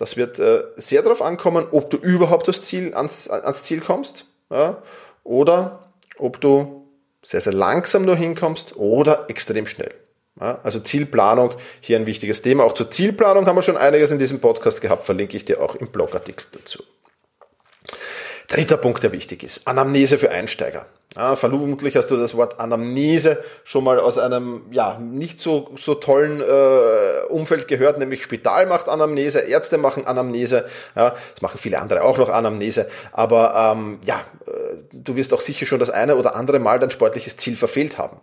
Das 0.00 0.16
wird 0.16 0.38
äh, 0.38 0.64
sehr 0.76 1.02
darauf 1.02 1.20
ankommen, 1.20 1.66
ob 1.72 1.90
du 1.90 1.98
überhaupt 1.98 2.48
das 2.48 2.62
Ziel, 2.62 2.94
ans, 2.94 3.28
ans 3.28 3.64
Ziel 3.64 3.82
kommst 3.82 4.24
ja, 4.50 4.82
oder 5.24 5.90
ob 6.18 6.40
du 6.40 6.88
sehr, 7.22 7.42
sehr 7.42 7.52
langsam 7.52 8.06
nur 8.06 8.16
hinkommst 8.16 8.76
oder 8.76 9.26
extrem 9.28 9.66
schnell. 9.66 9.92
Ja, 10.40 10.58
also 10.62 10.80
Zielplanung, 10.80 11.52
hier 11.82 11.98
ein 11.98 12.06
wichtiges 12.06 12.40
Thema. 12.40 12.64
Auch 12.64 12.72
zur 12.72 12.90
Zielplanung 12.90 13.44
haben 13.44 13.56
wir 13.56 13.62
schon 13.62 13.76
einiges 13.76 14.10
in 14.10 14.18
diesem 14.18 14.40
Podcast 14.40 14.80
gehabt, 14.80 15.02
verlinke 15.02 15.36
ich 15.36 15.44
dir 15.44 15.60
auch 15.60 15.74
im 15.74 15.88
Blogartikel 15.88 16.46
dazu. 16.52 16.82
Dritter 18.50 18.78
Punkt, 18.78 19.04
der 19.04 19.12
wichtig 19.12 19.44
ist, 19.44 19.68
Anamnese 19.68 20.18
für 20.18 20.32
Einsteiger. 20.32 20.86
Ja, 21.16 21.36
vermutlich 21.36 21.96
hast 21.96 22.08
du 22.08 22.16
das 22.16 22.36
Wort 22.36 22.58
Anamnese 22.58 23.38
schon 23.62 23.84
mal 23.84 24.00
aus 24.00 24.18
einem 24.18 24.66
ja 24.72 24.98
nicht 24.98 25.38
so 25.38 25.70
so 25.78 25.94
tollen 25.94 26.40
äh, 26.40 27.26
Umfeld 27.28 27.68
gehört, 27.68 27.98
nämlich 27.98 28.24
Spital 28.24 28.66
macht 28.66 28.88
Anamnese, 28.88 29.38
Ärzte 29.38 29.78
machen 29.78 30.04
Anamnese, 30.04 30.66
ja, 30.96 31.10
das 31.10 31.42
machen 31.42 31.58
viele 31.58 31.80
andere 31.80 32.02
auch 32.02 32.18
noch 32.18 32.28
Anamnese, 32.28 32.88
aber 33.12 33.74
ähm, 33.76 34.00
ja, 34.04 34.20
äh, 34.46 34.76
du 34.92 35.14
wirst 35.14 35.32
auch 35.32 35.40
sicher 35.40 35.64
schon 35.64 35.78
das 35.78 35.90
eine 35.90 36.16
oder 36.16 36.34
andere 36.34 36.58
Mal 36.58 36.80
dein 36.80 36.90
sportliches 36.90 37.36
Ziel 37.36 37.54
verfehlt 37.56 37.98
haben. 37.98 38.16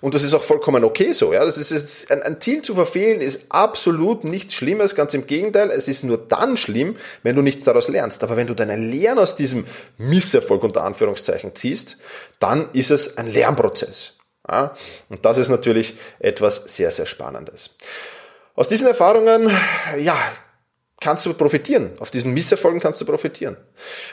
Und 0.00 0.14
das 0.14 0.22
ist 0.22 0.34
auch 0.34 0.42
vollkommen 0.42 0.84
okay 0.84 1.12
so. 1.12 1.32
Ja, 1.32 1.44
das 1.44 1.58
ist 1.58 1.70
jetzt, 1.70 2.10
ein, 2.10 2.22
ein 2.22 2.40
Ziel 2.40 2.62
zu 2.62 2.74
verfehlen 2.74 3.20
ist 3.20 3.46
absolut 3.48 4.24
nichts 4.24 4.54
Schlimmes. 4.54 4.94
Ganz 4.94 5.14
im 5.14 5.26
Gegenteil. 5.26 5.70
Es 5.70 5.88
ist 5.88 6.04
nur 6.04 6.18
dann 6.18 6.56
schlimm, 6.56 6.96
wenn 7.22 7.36
du 7.36 7.42
nichts 7.42 7.64
daraus 7.64 7.88
lernst. 7.88 8.22
Aber 8.22 8.36
wenn 8.36 8.46
du 8.46 8.54
deine 8.54 8.76
Lehren 8.76 9.18
aus 9.18 9.36
diesem 9.36 9.66
Misserfolg 9.98 10.62
unter 10.62 10.84
Anführungszeichen 10.84 11.54
ziehst, 11.54 11.96
dann 12.38 12.68
ist 12.72 12.90
es 12.90 13.16
ein 13.16 13.26
Lernprozess. 13.32 14.14
Ja, 14.48 14.74
und 15.08 15.24
das 15.24 15.38
ist 15.38 15.48
natürlich 15.48 15.96
etwas 16.18 16.64
sehr, 16.66 16.90
sehr 16.90 17.06
Spannendes. 17.06 17.76
Aus 18.54 18.68
diesen 18.68 18.88
Erfahrungen, 18.88 19.50
ja, 19.98 20.16
kannst 21.00 21.24
du 21.26 21.34
profitieren. 21.34 21.92
Auf 21.98 22.10
diesen 22.10 22.32
Misserfolgen 22.32 22.80
kannst 22.80 23.00
du 23.00 23.04
profitieren. 23.04 23.56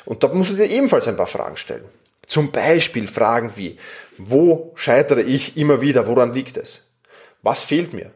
Und 0.06 0.24
da 0.24 0.30
musst 0.30 0.52
du 0.52 0.56
dir 0.56 0.70
ebenfalls 0.70 1.08
ein 1.08 1.18
paar 1.18 1.28
Fragen 1.28 1.58
stellen. 1.58 1.86
Zum 2.27 2.51
Beispiel 2.51 3.07
Fragen 3.07 3.53
wie, 3.55 3.77
wo 4.17 4.74
scheitere 4.75 5.22
ich 5.22 5.55
immer 5.55 5.81
wieder? 5.81 6.07
Woran 6.07 6.34
liegt 6.34 6.57
es? 6.57 6.84
Was 7.41 7.63
fehlt 7.63 7.93
mir? 7.93 8.12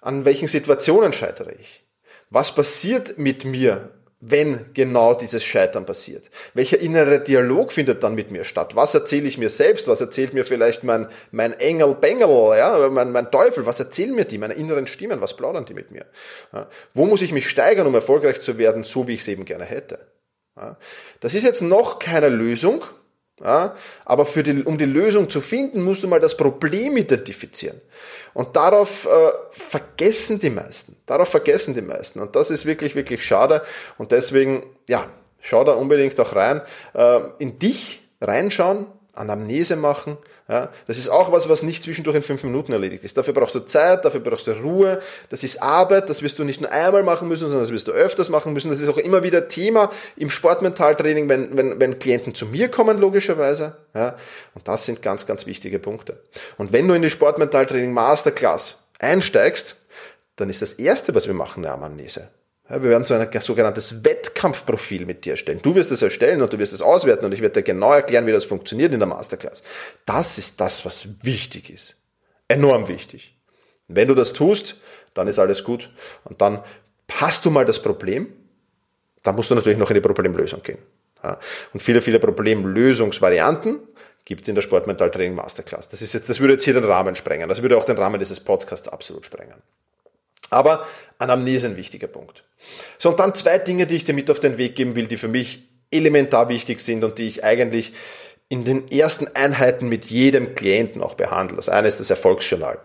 An 0.00 0.24
welchen 0.24 0.46
Situationen 0.46 1.12
scheitere 1.12 1.52
ich? 1.60 1.84
Was 2.30 2.54
passiert 2.54 3.18
mit 3.18 3.44
mir, 3.44 3.90
wenn 4.20 4.72
genau 4.72 5.14
dieses 5.14 5.42
Scheitern 5.42 5.84
passiert? 5.84 6.30
Welcher 6.54 6.78
innere 6.78 7.18
Dialog 7.18 7.72
findet 7.72 8.04
dann 8.04 8.14
mit 8.14 8.30
mir 8.30 8.44
statt? 8.44 8.76
Was 8.76 8.94
erzähle 8.94 9.26
ich 9.26 9.36
mir 9.36 9.50
selbst? 9.50 9.88
Was 9.88 10.00
erzählt 10.00 10.32
mir 10.32 10.44
vielleicht 10.44 10.84
mein, 10.84 11.08
mein 11.32 11.58
Engel 11.58 11.96
Bengel, 11.96 12.56
ja, 12.56 12.88
mein, 12.88 13.10
mein 13.10 13.32
Teufel? 13.32 13.66
Was 13.66 13.80
erzählen 13.80 14.14
mir 14.14 14.26
die, 14.26 14.38
meine 14.38 14.54
inneren 14.54 14.86
Stimmen? 14.86 15.20
Was 15.20 15.36
plaudern 15.36 15.64
die 15.64 15.74
mit 15.74 15.90
mir? 15.90 16.06
Ja, 16.52 16.68
wo 16.94 17.04
muss 17.04 17.22
ich 17.22 17.32
mich 17.32 17.48
steigern, 17.48 17.88
um 17.88 17.94
erfolgreich 17.96 18.40
zu 18.40 18.58
werden, 18.58 18.84
so 18.84 19.08
wie 19.08 19.14
ich 19.14 19.22
es 19.22 19.28
eben 19.28 19.44
gerne 19.44 19.64
hätte? 19.64 20.06
Ja, 20.56 20.76
das 21.18 21.34
ist 21.34 21.42
jetzt 21.42 21.62
noch 21.62 21.98
keine 21.98 22.28
Lösung, 22.28 22.84
ja, 23.42 23.74
aber 24.04 24.26
für 24.26 24.42
die, 24.42 24.62
um 24.62 24.78
die 24.78 24.84
Lösung 24.84 25.30
zu 25.30 25.40
finden, 25.40 25.82
musst 25.82 26.02
du 26.02 26.08
mal 26.08 26.20
das 26.20 26.36
Problem 26.36 26.96
identifizieren. 26.96 27.80
Und 28.34 28.56
darauf 28.56 29.06
äh, 29.06 29.32
vergessen 29.50 30.38
die 30.38 30.50
meisten. 30.50 30.96
Darauf 31.06 31.28
vergessen 31.28 31.74
die 31.74 31.82
meisten. 31.82 32.20
Und 32.20 32.36
das 32.36 32.50
ist 32.50 32.66
wirklich, 32.66 32.94
wirklich 32.94 33.24
schade. 33.24 33.62
Und 33.96 34.12
deswegen, 34.12 34.66
ja, 34.88 35.08
schau 35.40 35.64
da 35.64 35.72
unbedingt 35.72 36.18
auch 36.20 36.34
rein. 36.34 36.62
Äh, 36.94 37.20
in 37.38 37.58
dich 37.58 38.02
reinschauen, 38.20 38.86
Anamnese 39.18 39.76
machen. 39.76 40.16
Ja, 40.48 40.70
das 40.86 40.96
ist 40.96 41.10
auch 41.10 41.30
was, 41.30 41.48
was 41.48 41.62
nicht 41.62 41.82
zwischendurch 41.82 42.16
in 42.16 42.22
fünf 42.22 42.42
Minuten 42.42 42.72
erledigt 42.72 43.04
ist. 43.04 43.16
Dafür 43.18 43.34
brauchst 43.34 43.54
du 43.54 43.60
Zeit, 43.60 44.04
dafür 44.04 44.20
brauchst 44.20 44.46
du 44.46 44.52
Ruhe. 44.52 45.02
Das 45.28 45.44
ist 45.44 45.62
Arbeit, 45.62 46.08
das 46.08 46.22
wirst 46.22 46.38
du 46.38 46.44
nicht 46.44 46.60
nur 46.60 46.72
einmal 46.72 47.02
machen 47.02 47.28
müssen, 47.28 47.48
sondern 47.48 47.60
das 47.60 47.72
wirst 47.72 47.88
du 47.88 47.92
öfters 47.92 48.30
machen 48.30 48.54
müssen. 48.54 48.70
Das 48.70 48.80
ist 48.80 48.88
auch 48.88 48.96
immer 48.96 49.22
wieder 49.22 49.48
Thema 49.48 49.90
im 50.16 50.30
Sportmentaltraining, 50.30 51.28
wenn, 51.28 51.56
wenn, 51.56 51.78
wenn 51.78 51.98
Klienten 51.98 52.34
zu 52.34 52.46
mir 52.46 52.70
kommen, 52.70 52.98
logischerweise. 52.98 53.76
Ja, 53.94 54.16
und 54.54 54.66
das 54.66 54.86
sind 54.86 55.02
ganz, 55.02 55.26
ganz 55.26 55.44
wichtige 55.46 55.78
Punkte. 55.78 56.18
Und 56.56 56.72
wenn 56.72 56.88
du 56.88 56.94
in 56.94 57.02
die 57.02 57.10
Sportmentaltraining 57.10 57.92
Masterclass 57.92 58.84
einsteigst, 58.98 59.76
dann 60.36 60.48
ist 60.48 60.62
das 60.62 60.72
erste, 60.74 61.14
was 61.14 61.26
wir 61.26 61.34
machen, 61.34 61.64
eine 61.64 61.74
Anamnese. 61.74 62.30
Wir 62.68 62.82
werden 62.82 63.04
so 63.04 63.14
ein 63.14 63.40
sogenanntes 63.40 64.04
Wettkampfprofil 64.04 65.06
mit 65.06 65.24
dir 65.24 65.30
erstellen. 65.32 65.60
Du 65.62 65.74
wirst 65.74 65.90
es 65.90 66.02
erstellen 66.02 66.42
und 66.42 66.52
du 66.52 66.58
wirst 66.58 66.74
es 66.74 66.82
auswerten 66.82 67.24
und 67.24 67.32
ich 67.32 67.40
werde 67.40 67.54
dir 67.54 67.62
genau 67.62 67.94
erklären, 67.94 68.26
wie 68.26 68.32
das 68.32 68.44
funktioniert 68.44 68.92
in 68.92 69.00
der 69.00 69.08
Masterclass. 69.08 69.62
Das 70.04 70.36
ist 70.36 70.60
das, 70.60 70.84
was 70.84 71.08
wichtig 71.22 71.70
ist. 71.70 71.96
Enorm 72.46 72.88
wichtig. 72.88 73.34
Wenn 73.88 74.08
du 74.08 74.14
das 74.14 74.34
tust, 74.34 74.76
dann 75.14 75.28
ist 75.28 75.38
alles 75.38 75.64
gut 75.64 75.90
und 76.24 76.42
dann 76.42 76.62
hast 77.10 77.46
du 77.46 77.50
mal 77.50 77.64
das 77.64 77.80
Problem, 77.80 78.34
dann 79.22 79.34
musst 79.34 79.50
du 79.50 79.54
natürlich 79.54 79.78
noch 79.78 79.88
in 79.88 79.94
die 79.94 80.00
Problemlösung 80.02 80.62
gehen. 80.62 80.78
Und 81.72 81.82
viele, 81.82 82.02
viele 82.02 82.20
Problemlösungsvarianten 82.20 83.80
gibt 84.26 84.42
es 84.42 84.48
in 84.48 84.54
der 84.54 84.62
Sportmentaltraining 84.62 85.34
Masterclass. 85.34 85.88
Das 85.88 86.02
ist 86.02 86.12
jetzt, 86.12 86.28
das 86.28 86.38
würde 86.38 86.52
jetzt 86.52 86.64
hier 86.64 86.74
den 86.74 86.84
Rahmen 86.84 87.16
sprengen. 87.16 87.48
Das 87.48 87.62
würde 87.62 87.78
auch 87.78 87.84
den 87.84 87.96
Rahmen 87.96 88.20
dieses 88.20 88.40
Podcasts 88.40 88.88
absolut 88.88 89.24
sprengen. 89.24 89.62
Aber 90.50 90.86
Anamnese 91.18 91.68
ein 91.68 91.76
wichtiger 91.76 92.06
Punkt. 92.06 92.44
So, 92.98 93.10
und 93.10 93.20
dann 93.20 93.34
zwei 93.34 93.58
Dinge, 93.58 93.86
die 93.86 93.96
ich 93.96 94.04
dir 94.04 94.14
mit 94.14 94.30
auf 94.30 94.40
den 94.40 94.58
Weg 94.58 94.74
geben 94.74 94.94
will, 94.94 95.06
die 95.06 95.18
für 95.18 95.28
mich 95.28 95.68
elementar 95.90 96.48
wichtig 96.48 96.80
sind 96.80 97.04
und 97.04 97.18
die 97.18 97.26
ich 97.26 97.44
eigentlich 97.44 97.92
in 98.48 98.64
den 98.64 98.90
ersten 98.90 99.28
Einheiten 99.28 99.88
mit 99.88 100.06
jedem 100.06 100.54
Klienten 100.54 101.02
auch 101.02 101.14
behandle. 101.14 101.56
Das 101.56 101.68
eine 101.68 101.88
ist 101.88 102.00
das 102.00 102.10
Erfolgsjournal. 102.10 102.78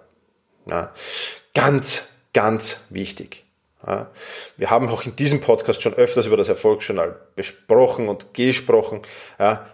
Ja, 0.65 0.93
ganz, 1.53 2.03
ganz 2.33 2.81
wichtig. 2.89 3.45
Wir 4.57 4.69
haben 4.69 4.87
auch 4.89 5.03
in 5.05 5.15
diesem 5.15 5.41
Podcast 5.41 5.81
schon 5.81 5.93
öfters 5.93 6.25
über 6.25 6.37
das 6.37 6.49
Erfolgsjournal 6.49 7.17
besprochen 7.35 8.07
und 8.07 8.33
gesprochen. 8.33 9.01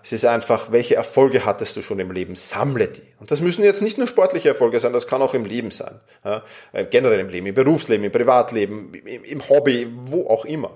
Es 0.03 0.11
ist 0.11 0.25
einfach, 0.25 0.71
welche 0.71 0.95
Erfolge 0.95 1.45
hattest 1.45 1.75
du 1.75 1.81
schon 1.81 1.99
im 1.99 2.11
Leben? 2.11 2.35
Sammle 2.35 2.87
die. 2.87 3.03
Und 3.19 3.31
das 3.31 3.41
müssen 3.41 3.63
jetzt 3.63 3.81
nicht 3.81 3.97
nur 3.97 4.07
sportliche 4.07 4.49
Erfolge 4.49 4.79
sein, 4.79 4.93
das 4.93 5.05
kann 5.05 5.21
auch 5.21 5.33
im 5.33 5.45
Leben 5.45 5.71
sein. 5.71 5.99
Äh, 6.23 6.85
generell 6.85 7.19
im 7.19 7.29
Leben, 7.29 7.47
im 7.47 7.53
Berufsleben, 7.53 8.05
im 8.05 8.11
Privatleben, 8.11 8.93
im, 8.93 9.49
Hobby, 9.49 9.87
wo 10.03 10.27
auch 10.27 10.45
immer. 10.45 10.71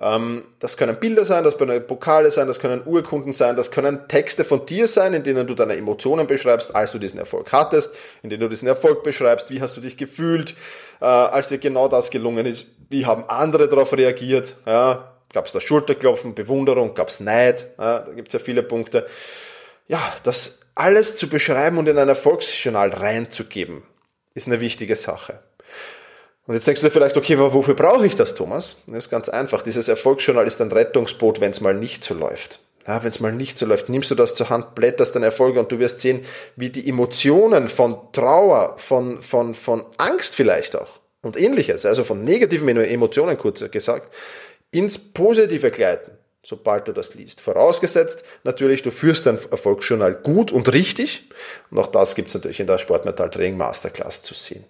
Ähm, 0.00 0.44
das 0.60 0.76
können 0.76 0.96
Bilder 0.96 1.24
sein, 1.24 1.42
das 1.42 1.58
können 1.58 1.86
Pokale 1.86 2.30
sein, 2.30 2.46
das 2.46 2.60
können 2.60 2.82
Urkunden 2.84 3.32
sein, 3.32 3.56
das 3.56 3.70
können 3.70 4.06
Texte 4.08 4.44
von 4.44 4.64
dir 4.64 4.86
sein, 4.86 5.12
in 5.14 5.24
denen 5.24 5.46
du 5.46 5.54
deine 5.54 5.76
Emotionen 5.76 6.26
beschreibst, 6.26 6.74
als 6.74 6.92
du 6.92 6.98
diesen 6.98 7.18
Erfolg 7.18 7.52
hattest, 7.52 7.94
in 8.22 8.30
denen 8.30 8.40
du 8.40 8.48
diesen 8.48 8.68
Erfolg 8.68 9.02
beschreibst, 9.02 9.50
wie 9.50 9.60
hast 9.60 9.76
du 9.76 9.80
dich 9.80 9.96
gefühlt, 9.96 10.54
äh, 11.00 11.04
als 11.04 11.48
dir 11.48 11.58
genau 11.58 11.88
das 11.88 12.10
gelungen 12.10 12.45
ist, 12.48 12.66
wie 12.88 13.06
haben 13.06 13.24
andere 13.28 13.68
darauf 13.68 13.92
reagiert, 13.92 14.56
ja, 14.66 15.12
gab 15.32 15.46
es 15.46 15.52
da 15.52 15.60
Schulterklopfen, 15.60 16.34
Bewunderung, 16.34 16.94
gab 16.94 17.08
es 17.08 17.20
Neid, 17.20 17.68
ja, 17.78 18.00
da 18.00 18.12
gibt 18.12 18.28
es 18.28 18.32
ja 18.34 18.38
viele 18.38 18.62
Punkte. 18.62 19.06
Ja, 19.88 20.00
das 20.22 20.60
alles 20.74 21.16
zu 21.16 21.28
beschreiben 21.28 21.78
und 21.78 21.88
in 21.88 21.98
ein 21.98 22.08
Erfolgsjournal 22.08 22.90
reinzugeben, 22.90 23.82
ist 24.34 24.46
eine 24.46 24.60
wichtige 24.60 24.96
Sache. 24.96 25.40
Und 26.46 26.54
jetzt 26.54 26.66
denkst 26.66 26.80
du 26.80 26.86
dir 26.86 26.92
vielleicht, 26.92 27.16
okay, 27.16 27.38
wofür 27.38 27.74
brauche 27.74 28.06
ich 28.06 28.14
das, 28.14 28.34
Thomas? 28.34 28.76
Das 28.86 28.98
ist 28.98 29.10
ganz 29.10 29.28
einfach. 29.28 29.62
Dieses 29.62 29.88
Erfolgsjournal 29.88 30.46
ist 30.46 30.60
ein 30.60 30.70
Rettungsboot, 30.70 31.40
wenn 31.40 31.50
es 31.50 31.60
mal 31.60 31.74
nicht 31.74 32.04
so 32.04 32.14
läuft. 32.14 32.60
Ja, 32.86 33.02
wenn 33.02 33.10
es 33.10 33.18
mal 33.18 33.32
nicht 33.32 33.58
so 33.58 33.66
läuft, 33.66 33.88
nimmst 33.88 34.12
du 34.12 34.14
das 34.14 34.36
zur 34.36 34.48
Hand, 34.48 34.76
blätterst 34.76 35.16
deine 35.16 35.26
Erfolge 35.26 35.58
und 35.58 35.72
du 35.72 35.80
wirst 35.80 35.98
sehen, 35.98 36.24
wie 36.54 36.70
die 36.70 36.88
Emotionen 36.88 37.68
von 37.68 37.98
Trauer, 38.12 38.78
von, 38.78 39.22
von, 39.22 39.56
von 39.56 39.84
Angst 39.98 40.36
vielleicht 40.36 40.76
auch 40.76 41.00
und 41.26 41.38
ähnliches, 41.38 41.84
also 41.84 42.04
von 42.04 42.24
negativen 42.24 42.68
Emotionen 42.68 43.36
kurz 43.36 43.68
gesagt, 43.70 44.12
ins 44.70 44.98
Positive 44.98 45.70
gleiten, 45.70 46.12
sobald 46.42 46.88
du 46.88 46.92
das 46.92 47.14
liest. 47.14 47.40
Vorausgesetzt 47.40 48.24
natürlich, 48.44 48.82
du 48.82 48.90
führst 48.90 49.26
dein 49.26 49.38
Erfolgsjournal 49.50 50.14
gut 50.14 50.52
und 50.52 50.72
richtig. 50.72 51.28
Und 51.70 51.78
auch 51.78 51.88
das 51.88 52.14
gibt 52.14 52.28
es 52.28 52.34
natürlich 52.34 52.60
in 52.60 52.66
der 52.66 52.78
Sportmetall 52.78 53.30
Training 53.30 53.56
Masterclass 53.56 54.22
zu 54.22 54.34
sehen. 54.34 54.64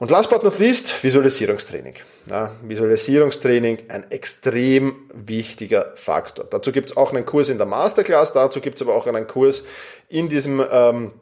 Und 0.00 0.12
last 0.12 0.30
but 0.30 0.44
not 0.44 0.60
least, 0.60 1.02
Visualisierungstraining. 1.02 1.94
Ja, 2.30 2.52
Visualisierungstraining, 2.62 3.78
ein 3.88 4.08
extrem 4.12 5.10
wichtiger 5.12 5.92
Faktor. 5.96 6.44
Dazu 6.48 6.70
gibt 6.70 6.90
es 6.90 6.96
auch 6.96 7.12
einen 7.12 7.26
Kurs 7.26 7.48
in 7.48 7.58
der 7.58 7.66
Masterclass, 7.66 8.32
dazu 8.32 8.60
gibt 8.60 8.76
es 8.76 8.82
aber 8.82 8.94
auch 8.94 9.08
einen 9.08 9.26
Kurs 9.26 9.64
in 10.08 10.28
diesem 10.28 10.64
ähm, 10.70 11.12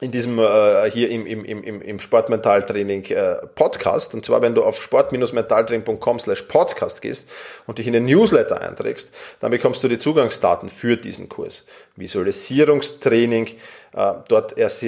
in 0.00 0.10
diesem 0.10 0.38
äh, 0.38 0.90
hier 0.90 1.10
im, 1.10 1.24
im, 1.26 1.44
im, 1.44 1.80
im 1.80 1.98
Sportmentaltraining 1.98 3.04
äh, 3.06 3.36
Podcast. 3.54 4.14
Und 4.14 4.24
zwar, 4.24 4.42
wenn 4.42 4.54
du 4.54 4.62
auf 4.62 4.82
sport-mentaltraining.com 4.82 6.20
slash 6.20 6.42
podcast 6.42 7.00
gehst 7.00 7.28
und 7.66 7.78
dich 7.78 7.86
in 7.86 7.92
den 7.92 8.04
Newsletter 8.04 8.60
einträgst, 8.60 9.14
dann 9.40 9.50
bekommst 9.50 9.82
du 9.82 9.88
die 9.88 9.98
Zugangsdaten 9.98 10.68
für 10.68 10.96
diesen 10.96 11.28
Kurs. 11.28 11.64
Visualisierungstraining, 11.96 13.46
äh, 13.94 14.12
dort 14.28 14.58
erst, 14.58 14.84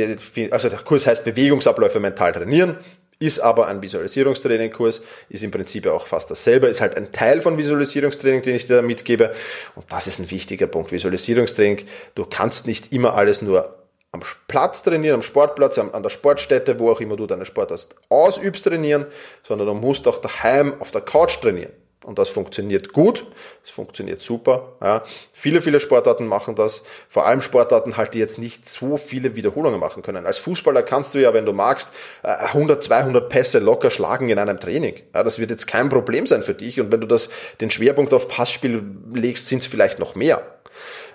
also 0.51 0.69
der 0.69 0.79
Kurs 0.81 1.07
heißt 1.07 1.25
Bewegungsabläufe 1.25 2.01
mental 2.01 2.33
trainieren 2.33 2.77
ist 3.19 3.41
aber 3.41 3.67
ein 3.67 3.81
Visualisierungstraining-Kurs, 3.81 5.01
ist 5.31 5.43
im 5.43 5.51
Prinzip 5.51 5.87
auch 5.87 6.07
fast 6.07 6.31
dasselbe, 6.31 6.67
ist 6.67 6.83
halt 6.83 6.99
ein 6.99 7.13
Teil 7.13 7.41
von 7.41 7.57
Visualisierungstraining, 7.57 8.43
den 8.43 8.57
ich 8.57 8.67
dir 8.67 8.83
mitgebe. 8.83 9.33
Und 9.75 9.91
das 9.91 10.07
ist 10.07 10.19
ein 10.19 10.31
wichtiger 10.31 10.67
Punkt. 10.67 10.93
Visualisierungstraining, 10.93 11.87
du 12.15 12.27
kannst 12.27 12.67
nicht 12.67 12.93
immer 12.93 13.15
alles 13.15 13.41
nur 13.41 13.86
am 14.17 14.23
Platz 14.49 14.83
trainieren, 14.83 15.17
am 15.17 15.23
Sportplatz, 15.23 15.79
an 15.79 16.03
der 16.03 16.11
Sportstätte, 16.11 16.79
wo 16.79 16.91
auch 16.91 17.01
immer 17.01 17.17
du 17.17 17.27
deine 17.27 17.45
Sportart 17.45 17.89
ausübst, 18.09 18.65
trainieren, 18.65 19.07
sondern 19.43 19.67
du 19.67 19.75
musst 19.75 20.09
auch 20.09 20.19
daheim 20.19 20.75
auf 20.81 20.91
der 20.91 21.03
Couch 21.03 21.41
trainieren. 21.41 21.73
Und 22.07 22.21
das 22.21 22.29
funktioniert 22.29 22.93
gut, 22.93 23.27
das 23.63 23.71
funktioniert 23.71 24.21
super. 24.21 24.75
Ja. 24.81 25.03
Viele, 25.33 25.61
viele 25.61 25.81
Sportarten 25.81 26.29
machen 26.29 26.55
das. 26.55 26.85
Vor 27.09 27.27
allem 27.27 27.43
Sportarten 27.43 27.97
halt, 27.97 28.15
die 28.15 28.21
jetzt 28.21 28.39
nicht 28.39 28.69
so 28.69 28.97
viele 28.97 29.35
Wiederholungen 29.35 29.81
machen 29.81 30.05
können. 30.05 30.25
Als 30.25 30.39
Fußballer 30.39 30.85
kannst 30.85 31.17
du 31.17 31.19
ja, 31.19 31.35
wenn 31.35 31.47
du 31.47 31.53
magst, 31.53 31.91
100, 32.23 32.77
äh, 32.77 32.81
200 32.81 33.29
Pässe 33.29 33.59
locker 33.59 33.91
schlagen 33.91 34.29
in 34.29 34.39
einem 34.39 34.61
Training. 34.61 35.03
Ja, 35.17 35.25
das 35.25 35.41
wird 35.41 35.51
jetzt 35.51 35.67
kein 35.67 35.89
Problem 35.89 36.29
sein 36.29 36.45
für 36.45 36.55
dich. 36.55 36.79
Und 36.79 36.93
wenn 36.93 37.01
du 37.01 37.09
das, 37.09 37.29
den 37.61 37.73
Schwerpunkt 37.73 38.15
auf 38.15 38.29
Passspiel 38.29 38.85
legst, 39.13 39.49
sind 39.49 39.63
es 39.63 39.67
vielleicht 39.67 39.99
noch 39.99 40.15
mehr. 40.15 40.56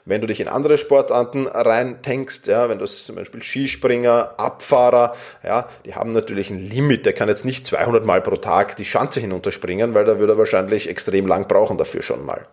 Wenn 0.05 0.21
du 0.21 0.27
dich 0.27 0.39
in 0.39 0.47
andere 0.47 0.77
Sportarten 0.77 1.47
reintankst, 1.47 2.47
ja, 2.47 2.69
wenn 2.69 2.79
du 2.79 2.85
zum 2.85 3.15
Beispiel 3.15 3.43
Skispringer, 3.43 4.33
Abfahrer, 4.37 5.15
ja, 5.43 5.69
die 5.85 5.95
haben 5.95 6.11
natürlich 6.11 6.49
ein 6.49 6.59
Limit. 6.59 7.05
Der 7.05 7.13
kann 7.13 7.29
jetzt 7.29 7.45
nicht 7.45 7.65
200 7.67 8.05
Mal 8.05 8.21
pro 8.21 8.37
Tag 8.37 8.75
die 8.75 8.85
Schanze 8.85 9.19
hinunterspringen, 9.19 9.93
weil 9.93 10.05
da 10.05 10.19
würde 10.19 10.33
er 10.33 10.37
wahrscheinlich 10.37 10.89
extrem 10.89 11.27
lang 11.27 11.47
brauchen 11.47 11.77
dafür 11.77 12.01
schon 12.01 12.25
mal. 12.25 12.47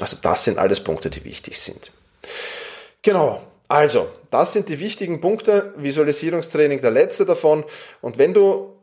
Also 0.00 0.16
das 0.20 0.44
sind 0.44 0.58
alles 0.58 0.80
Punkte, 0.80 1.10
die 1.10 1.24
wichtig 1.24 1.60
sind. 1.60 1.92
Genau. 3.02 3.42
Also, 3.68 4.08
das 4.30 4.52
sind 4.52 4.68
die 4.68 4.78
wichtigen 4.78 5.20
Punkte. 5.20 5.72
Visualisierungstraining, 5.76 6.80
der 6.80 6.90
letzte 6.90 7.24
davon. 7.24 7.64
Und 8.02 8.18
wenn 8.18 8.34
du 8.34 8.73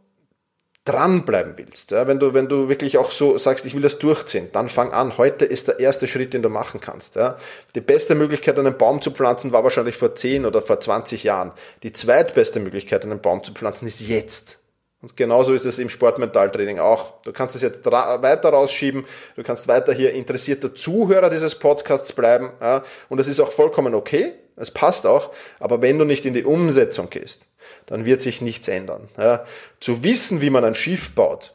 dranbleiben 0.84 1.54
willst, 1.58 1.92
ja, 1.92 2.08
wenn 2.08 2.20
du, 2.20 2.34
wenn 2.34 2.48
du 2.48 2.68
wirklich 2.68 2.98
auch 2.98 3.12
so 3.12 3.38
sagst, 3.38 3.68
ich 3.68 3.76
will 3.76 3.84
das 3.84 4.00
durchziehen, 4.00 4.50
dann 4.52 4.68
fang 4.68 4.92
an. 4.94 5.18
Heute 5.18 5.46
ist 5.46 5.68
der 5.68 5.80
erste 5.80 6.08
Schritt, 6.08 6.34
den 6.34 6.42
du 6.42 6.50
machen 6.50 6.82
kannst. 6.82 7.16
Ja. 7.16 7.38
Die 7.76 7.82
beste 7.82 8.16
Möglichkeit, 8.16 8.58
einen 8.58 8.78
Baum 8.78 9.02
zu 9.02 9.12
pflanzen, 9.12 9.52
war 9.52 9.64
wahrscheinlich 9.64 9.96
vor 9.96 10.16
10 10.16 10.46
oder 10.46 10.64
vor 10.64 10.80
20 10.80 11.24
Jahren. 11.24 11.52
Die 11.84 11.94
zweitbeste 11.94 12.60
Möglichkeit, 12.60 13.06
einen 13.06 13.22
Baum 13.22 13.44
zu 13.44 13.54
pflanzen, 13.54 13.86
ist 13.86 14.02
jetzt. 14.02 14.58
Und 15.04 15.18
genauso 15.18 15.54
ist 15.54 15.66
es 15.66 15.80
im 15.80 15.90
Sportmentaltraining 15.90 16.80
auch. 16.80 17.22
Du 17.24 17.32
kannst 17.32 17.56
es 17.56 17.62
jetzt 17.62 17.86
weiter 17.86 18.50
rausschieben, 18.50 19.06
du 19.36 19.44
kannst 19.44 19.68
weiter 19.68 19.94
hier 19.94 20.14
interessierter 20.14 20.76
Zuhörer 20.76 21.30
dieses 21.30 21.56
Podcasts 21.56 22.14
bleiben. 22.14 22.52
Ja, 22.60 22.84
und 23.10 23.20
das 23.20 23.28
ist 23.28 23.40
auch 23.40 23.52
vollkommen 23.52 23.96
okay, 23.96 24.34
es 24.62 24.72
passt 24.72 25.06
auch, 25.06 25.32
aber 25.60 25.82
wenn 25.82 25.98
du 25.98 26.06
nicht 26.06 26.26
in 26.26 26.34
die 26.34 26.44
Umsetzung 26.44 27.10
gehst, 27.10 27.48
dann 27.88 28.06
wird 28.06 28.22
sich 28.22 28.42
nichts 28.42 28.68
ändern. 28.68 29.10
Ja, 29.18 29.46
zu 29.80 30.04
wissen, 30.04 30.42
wie 30.42 30.50
man 30.50 30.64
ein 30.64 30.76
Schiff 30.76 31.12
baut, 31.12 31.54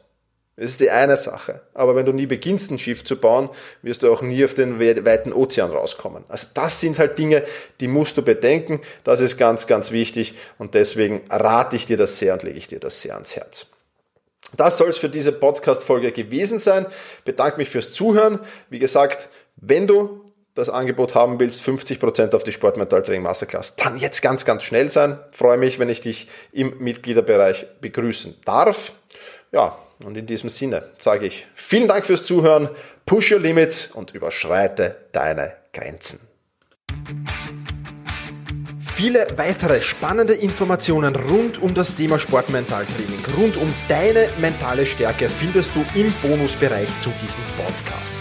ist 0.57 0.79
die 0.79 0.89
eine 0.89 1.17
Sache. 1.17 1.61
Aber 1.73 1.95
wenn 1.95 2.05
du 2.05 2.11
nie 2.11 2.25
beginnst, 2.25 2.71
ein 2.71 2.79
Schiff 2.79 3.03
zu 3.03 3.15
bauen, 3.15 3.49
wirst 3.83 4.03
du 4.03 4.11
auch 4.11 4.21
nie 4.21 4.43
auf 4.43 4.55
den 4.55 4.79
weiten 4.79 5.31
Ozean 5.31 5.71
rauskommen. 5.71 6.23
Also 6.27 6.47
das 6.53 6.81
sind 6.81 6.97
halt 6.97 7.17
Dinge, 7.19 7.43
die 7.79 7.87
musst 7.87 8.17
du 8.17 8.23
bedenken. 8.23 8.81
Das 9.03 9.21
ist 9.21 9.37
ganz, 9.37 9.67
ganz 9.67 9.91
wichtig. 9.91 10.33
Und 10.57 10.73
deswegen 10.73 11.21
rate 11.29 11.75
ich 11.75 11.85
dir 11.85 11.97
das 11.97 12.17
sehr 12.17 12.33
und 12.33 12.43
lege 12.43 12.57
ich 12.57 12.67
dir 12.67 12.79
das 12.79 13.01
sehr 13.01 13.13
ans 13.13 13.35
Herz. 13.35 13.67
Das 14.55 14.77
soll 14.77 14.89
es 14.89 14.97
für 14.97 15.09
diese 15.09 15.31
Podcast-Folge 15.31 16.11
gewesen 16.11 16.57
sein. 16.57 16.87
Bedanke 17.23 17.57
mich 17.57 17.69
fürs 17.69 17.93
Zuhören. 17.93 18.39
Wie 18.69 18.79
gesagt, 18.79 19.29
wenn 19.57 19.85
du 19.85 20.26
das 20.57 20.69
Angebot 20.69 21.15
haben 21.15 21.39
willst, 21.39 21.61
50% 21.63 22.35
auf 22.35 22.43
die 22.43 22.51
Sportmental 22.51 23.03
Training 23.03 23.21
Masterclass, 23.23 23.75
dann 23.75 23.97
jetzt 23.97 24.21
ganz, 24.21 24.43
ganz 24.45 24.63
schnell 24.63 24.91
sein. 24.91 25.19
Freue 25.31 25.57
mich, 25.57 25.79
wenn 25.79 25.89
ich 25.89 26.01
dich 26.01 26.27
im 26.51 26.73
Mitgliederbereich 26.79 27.67
begrüßen 27.79 28.35
darf. 28.43 28.93
Ja, 29.51 29.77
und 30.03 30.17
in 30.17 30.25
diesem 30.25 30.49
Sinne 30.49 30.83
sage 30.97 31.27
ich 31.27 31.47
vielen 31.55 31.87
Dank 31.87 32.05
fürs 32.05 32.25
Zuhören, 32.25 32.69
push 33.05 33.31
your 33.31 33.39
limits 33.39 33.87
und 33.87 34.13
überschreite 34.13 34.95
deine 35.11 35.53
Grenzen. 35.73 36.19
Viele 38.95 39.27
weitere 39.35 39.81
spannende 39.81 40.33
Informationen 40.33 41.15
rund 41.15 41.61
um 41.61 41.75
das 41.75 41.95
Thema 41.95 42.17
Sportmentaltraining, 42.17 43.19
rund 43.37 43.55
um 43.57 43.71
deine 43.87 44.27
mentale 44.39 44.87
Stärke 44.87 45.29
findest 45.29 45.75
du 45.75 45.85
im 45.93 46.11
Bonusbereich 46.23 46.87
zu 46.97 47.11
diesem 47.21 47.43
Podcast. 47.57 48.15